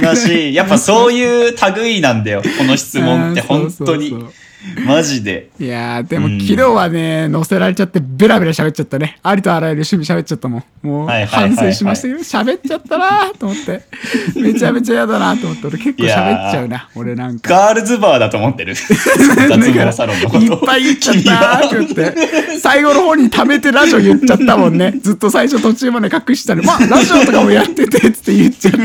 [0.00, 0.54] 悲しい。
[0.54, 2.42] やっぱそういう類なんだよ。
[2.58, 4.32] この質問って本当にそうそう。
[4.86, 5.50] マジで。
[5.60, 9.18] いやーでもうん昨日はね乗せられちゃってベラベラ喋っちゃったね。
[9.22, 10.64] ありとあらゆる趣味喋っちゃったもん。
[10.82, 12.18] もう反省しましたよ。
[12.18, 13.82] 喋っちゃったなーと思って。
[14.40, 15.66] めちゃめちゃ嫌だなと思って。
[15.68, 17.50] 俺結構喋っちゃうな俺なんか。
[17.50, 18.74] ガールズバーだと思ってる。
[19.48, 20.44] 脱毛サロンのこと。
[20.44, 22.58] いっぱい言っちゃったーって言って。
[22.60, 24.92] 最後の方に貯めてラジオ言っちゃったもんね。
[25.02, 26.62] ずっと最初途中まで隠したの。
[26.64, 28.78] まあラジオとかもやっててっつって言っちゃって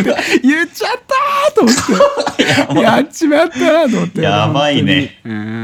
[0.44, 2.82] 言っちゃったーと思って。
[2.82, 4.22] やっちまったなと思って。
[4.22, 5.20] やばいね。
[5.26, 5.63] うん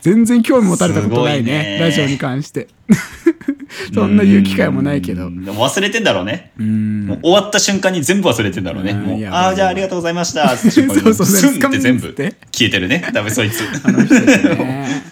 [0.00, 1.78] 全然興味持たれたことないねね。
[1.80, 2.68] ラジオに関して。
[3.94, 5.28] そんな言う機会もないけど。
[5.28, 6.52] 忘れてんだろうね。
[6.58, 7.06] うん。
[7.06, 8.92] もう終わった瞬間に全部忘れてんだろうね。
[8.92, 10.52] うああ、じゃあありがとうございました。
[10.52, 11.26] って瞬間にそうそう。
[11.26, 11.66] スン。
[11.66, 13.08] って全部消えてるね。
[13.12, 13.60] 多分そいつ。
[13.88, 15.02] ね。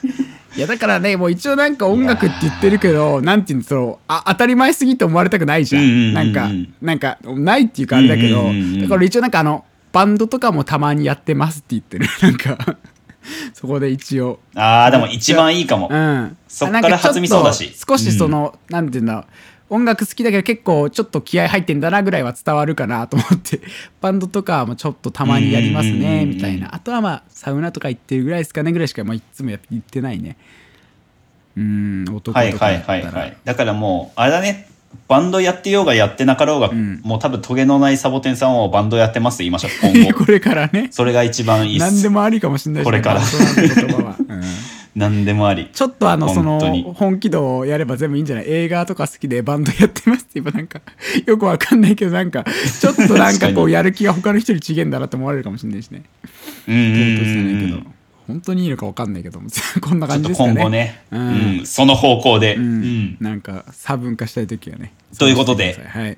[0.56, 4.04] いやだからねもう一応なんか音楽って言ってるけどなんていうんだろう。
[4.08, 6.50] あ当たり前すぎて思われたくないじゃん,、なんか
[6.82, 8.50] なんかないっていうかあれだけど、
[8.82, 12.06] だから一応なんかあのバンドとかもたまにやってますって言ってる。
[12.20, 12.76] なんか
[13.54, 14.40] そこで一応。
[14.54, 15.88] ああ、でも一番いいかも。
[15.90, 15.96] う。
[15.96, 16.36] ん。
[16.48, 17.72] そっから弾みそうだし。
[17.88, 19.24] 少しその、なんていうんだろう。
[19.72, 23.60] 音楽好きだけど結構ちょっと気合入ってんだなぐらいは伝わるかなと思って。
[24.00, 26.00] バンドとかもちょっとたまにやりますうんうん。
[26.00, 26.74] うんうんねみたいな。
[26.74, 30.36] あとはまあサウナとか行ってるぐらいですかねぐらいしかまあいつもやっ行ってないね。
[31.56, 33.36] うん男とかはいはいはいはい。
[33.44, 34.69] だからもう、あれだね。
[35.08, 37.00] バンドやってようがやってなかろうが、ん。
[37.02, 40.24] もう多分トゲのないサボテンさんをバンドやってますって言いましょう、 今後。
[40.24, 40.88] これからね。
[40.90, 41.84] それが一番いいっす。
[41.84, 43.20] 何でもありかもしれないこれから。
[44.96, 45.68] 何でもあり。
[45.72, 46.58] ちょっとあのその
[46.96, 48.44] 本気度をやれば全部いいんじゃない？
[48.48, 50.80] 映画とか好きでバンドやってますって言えばなんか
[51.26, 52.44] よくわかんないけどなんか
[52.80, 56.02] ちょっとなんかこうやる気が他の人に違えんだなって思われるかもしれないしね。
[56.68, 57.76] うんうしてないけど。
[57.76, 57.86] うん。
[58.30, 59.40] 本当にいいのかわかんないけど
[59.80, 60.52] こんな感じですかね。
[60.54, 61.60] 今後ね、ううん。
[61.62, 62.56] ん、その方向で。
[62.56, 62.80] ううん。
[63.04, 65.78] んなんか差分化したい時はねということで。
[65.88, 66.16] はい。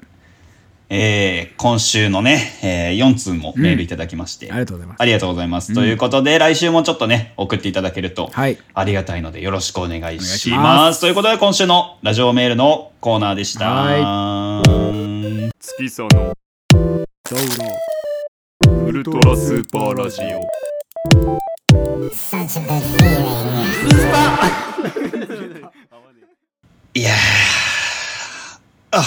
[0.94, 5.01] えー今週のね、えー4通もメールいただきまして、ありがとうございます。
[5.01, 5.74] ありがとうございます。
[5.74, 8.59] ということで、来週もちょっとね、送っていただけると、はい。
[8.74, 11.01] ありがたいので、よろしくお願いします。
[11.01, 13.70] ということで、今週のラジオメールのコーナーでした。
[13.70, 14.62] は
[15.59, 16.34] 月その
[18.86, 21.51] ウルトラスーパーラジオ
[26.94, 27.14] いやー、
[28.93, 29.05] あ、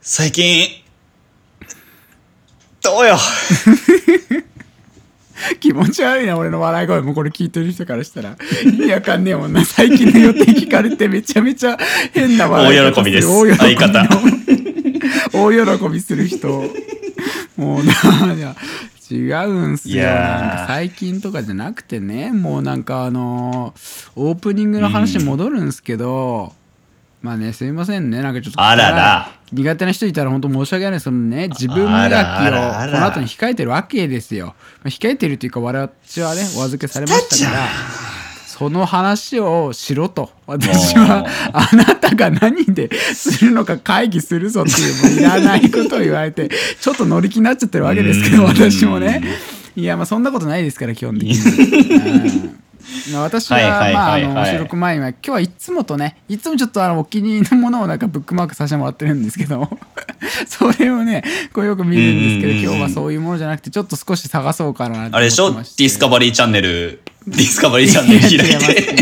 [0.00, 0.68] 最近、
[2.82, 3.18] どうよ。
[5.60, 7.02] 気持ち悪いな俺の笑い声。
[7.02, 8.36] もこれ聞いてる人からしたら。
[8.64, 9.62] 意味わかんねえもんな。
[9.64, 11.76] 最近の予定聞かれてめちゃめちゃ
[12.12, 13.28] 変な笑い方大喜びです。
[13.28, 13.58] 大喜びの。
[13.58, 14.08] 相方。
[15.32, 16.48] 大喜びする人。
[17.56, 17.92] もうな
[18.34, 18.56] じゃ
[19.12, 20.04] 違うんすよ。
[20.04, 22.32] なんか最近とかじゃなくてね。
[22.32, 26.52] もうなんかあのーオープニングの話に戻るんですけど、
[27.20, 28.22] まあねすいませんね。
[28.22, 29.42] なんかちょっとあらら。
[29.52, 31.48] 苦手な人いたら本当申し訳ないそのね。
[31.48, 37.68] 自分磨きをこの後に控えてるわけですよ、まあ、控えてるというか私はねお預けされましたから
[38.62, 40.30] その話をしろと。
[40.46, 46.48] 私はあなたが何でするのか会議するぞっていうもういらないことを言われて
[46.80, 48.48] ちょっと乗り気になっちゃってるわけですけどうん。
[48.50, 49.20] 私もね。
[49.74, 52.50] いやまあそんなことないですから基本的に。
[53.20, 53.58] 私は
[53.92, 59.68] まああの収録前には今日はいつもとねいつもちょっとあのお気に入りのものをなんかブックマークさせてもらってるんですけど
[60.48, 61.22] それをね
[61.52, 65.52] こうよく見るんですけど今日はそういうものじゃなくてちょっと少し探そうかなあれでしょ？
[65.52, 68.96] ディスカバリーチャンネル、ディスカバリーチャンネル開いて。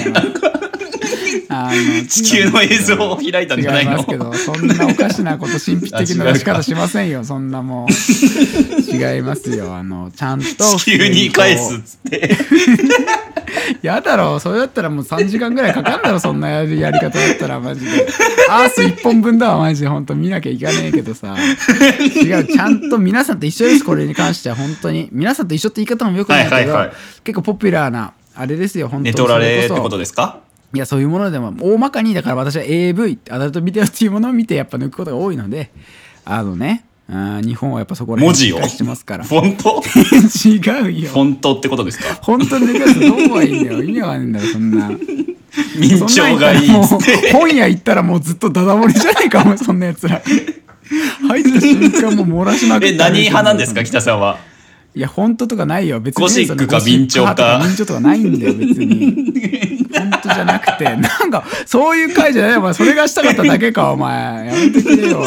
[2.08, 3.92] 地球の映像を開いたんじゃないの？
[3.92, 7.22] 違いますけどそんなおかしなこと神秘的な出し方しませんよ。
[7.24, 9.74] そんなもう違いますよ。
[9.74, 12.36] あのちゃんと地球に返すっつって。
[13.82, 18.06] やだろそれだったらもう3時間ぐらいかかんだろそんなやり方だったらマジで。
[18.48, 19.88] アース1本分だわマジで。
[19.88, 21.36] 本当見なきゃいかねえけどさ。
[22.00, 24.56] 違うちゃんと皆さんと一緒ですこれに関しては。
[24.56, 25.08] 本当に。
[25.12, 26.78] 皆さんと一緒って言い方もよくないけど、
[27.24, 30.38] 結構ポピュラーなあれですよ本当ネトラレってそれこそことですか？
[30.72, 35.70] いやそういうものでも大まかにだから私は AV アダルトビデオっていうものを見てやっぱ抜くことが多いので
[36.24, 38.62] あのねあー日本はやっぱそこら文字を？
[38.68, 39.24] してますから。
[39.24, 39.82] フォント
[40.48, 41.10] 違うよ。
[41.10, 42.14] フォントってことですか？
[42.22, 43.82] 本当に抜くやつどうはいいんだよ。
[43.82, 44.90] 意味わかんないんだよそんな。
[44.90, 46.68] 明朝がいい。
[46.68, 46.98] っつっ。
[47.32, 50.22] 本屋行ったらもうずっとダダ漏れじゃねえかお前そんなやつら。
[51.26, 54.38] 入った瞬間もう漏らしまくってえ、何派なんですか北さんは？
[54.94, 55.98] いや本当とかないよ。
[56.00, 62.56] 別にゴシックか明朝か明朝とかないんだよ別に本当じゃなくて なんかそういう回じゃない。
[62.56, 64.46] お前それがしたかっただけか お前。
[64.46, 65.24] やめてくれよ。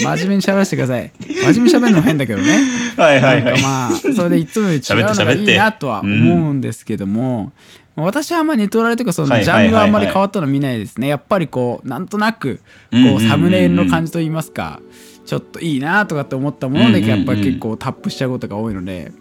[0.00, 1.10] 真面目に喋らせてください。
[1.20, 2.58] 真面目に喋るの変だけどね。
[2.96, 3.62] はいはいはい。
[3.62, 7.52] まあそれでいつもより違うのがいいなとは思うんですけども、
[7.96, 11.08] 私はあんまりネトラレとかそのジャンルはあんまり変わったの見ないですね。
[11.08, 12.60] やっぱりこうなんとなく
[12.90, 13.18] うんうんうんうん。
[13.18, 14.80] こうサムネイルの感じといいますか
[15.24, 19.12] ちょっといいなとかって思ったものでうんうんうんやっぱり結構タップしちゃうことが多いので、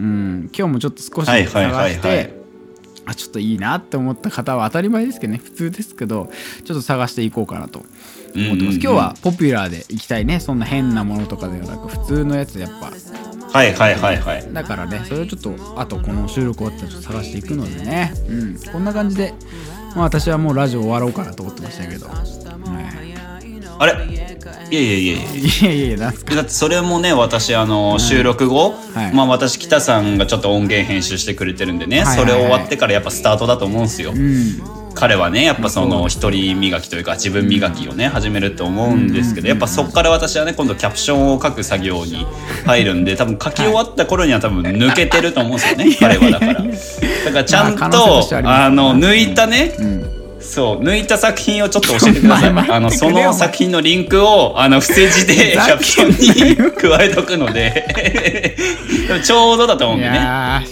[0.00, 2.45] うん、今日もちょっと少し探して
[3.06, 5.40] あちょっといいなって思った方は当たり前ですけどね。
[5.42, 6.28] 普通ですけど
[6.64, 7.78] ちょっと探していこうかなと
[8.34, 10.40] 思ってます、今日はポピュラーでいきたいね。
[10.40, 12.92] そんな変なものとかではなく普通のやつやっぱ。
[13.56, 14.52] はいはいはいはい。
[14.52, 18.12] だからねそれをちょっとあとこの収録終わったらちょっと探していくのでね。
[18.28, 18.58] うん。
[18.72, 19.32] こんな感じで、
[19.94, 22.14] まあ、私はもうラジオ終わろうかなと思ってましたけど、ね
[23.78, 23.92] あれ？
[24.70, 25.16] いやいやいやいや。
[25.16, 25.96] いやいやいや。
[25.98, 29.14] なんすかだってそれもね私あの収録後、はい。
[29.14, 32.28] まあ私北さんがちょっと音源編集してくれてるんでね、はいはいはい。
[32.28, 34.60] それ終わってからやっぱスタートだと思うんですよ、うん。
[34.94, 42.26] 彼はねやっぱその一人磨きというか自分磨きをね始めると思うんですけどやっぱそっから私はね今度キャプションを書く作業に
[42.64, 46.54] 入るんで多分書き終わった頃には多分抜けてると思うんですよね彼はだから。
[46.54, 50.15] だからちゃんまあ可能性とありますあの抜いたね、ん
[50.46, 52.52] そう抜いた作品をちょっと教えてください。
[52.54, 58.56] まああのその作品のリンクをあの伏せ字で キャプションに加えとくので。
[59.22, 60.18] ちょうどだと思うんいでね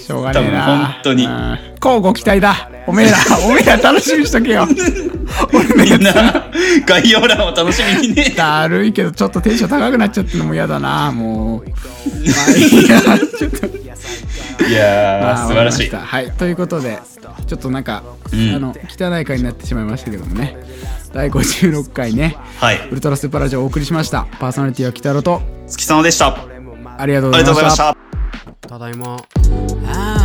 [0.06, 0.40] しょうがな。
[0.40, 1.24] 多分本当に。
[1.24, 1.59] うん。
[1.80, 2.68] 乞うご期待だ。
[2.86, 4.66] おめえらおめえら楽しみにしとけよ。
[5.76, 6.12] みんな
[6.86, 8.30] 概要欄を楽しみにね。
[8.30, 11.64] つだるいけどちょっとテンション高くなっちゃってるのも嫌だなもう。
[11.68, 12.60] まあい
[14.70, 15.90] いやまあー素晴らしい。
[15.90, 16.98] はいということで
[17.47, 18.02] ちょっとなんか、
[18.35, 18.55] ん。
[18.55, 20.56] あの汚い回になってしまいましたけどもね。
[21.12, 22.36] 第56回ね。
[22.59, 22.89] はい。
[22.90, 24.27] ウルトラスーパーラジオをお送りしました。
[24.40, 25.43] パーソナリティは北野と。
[25.66, 26.36] 月様でした。
[26.97, 27.97] ありがとうごありざいましがとうございました
[28.61, 28.69] た。
[28.69, 30.23] ただいま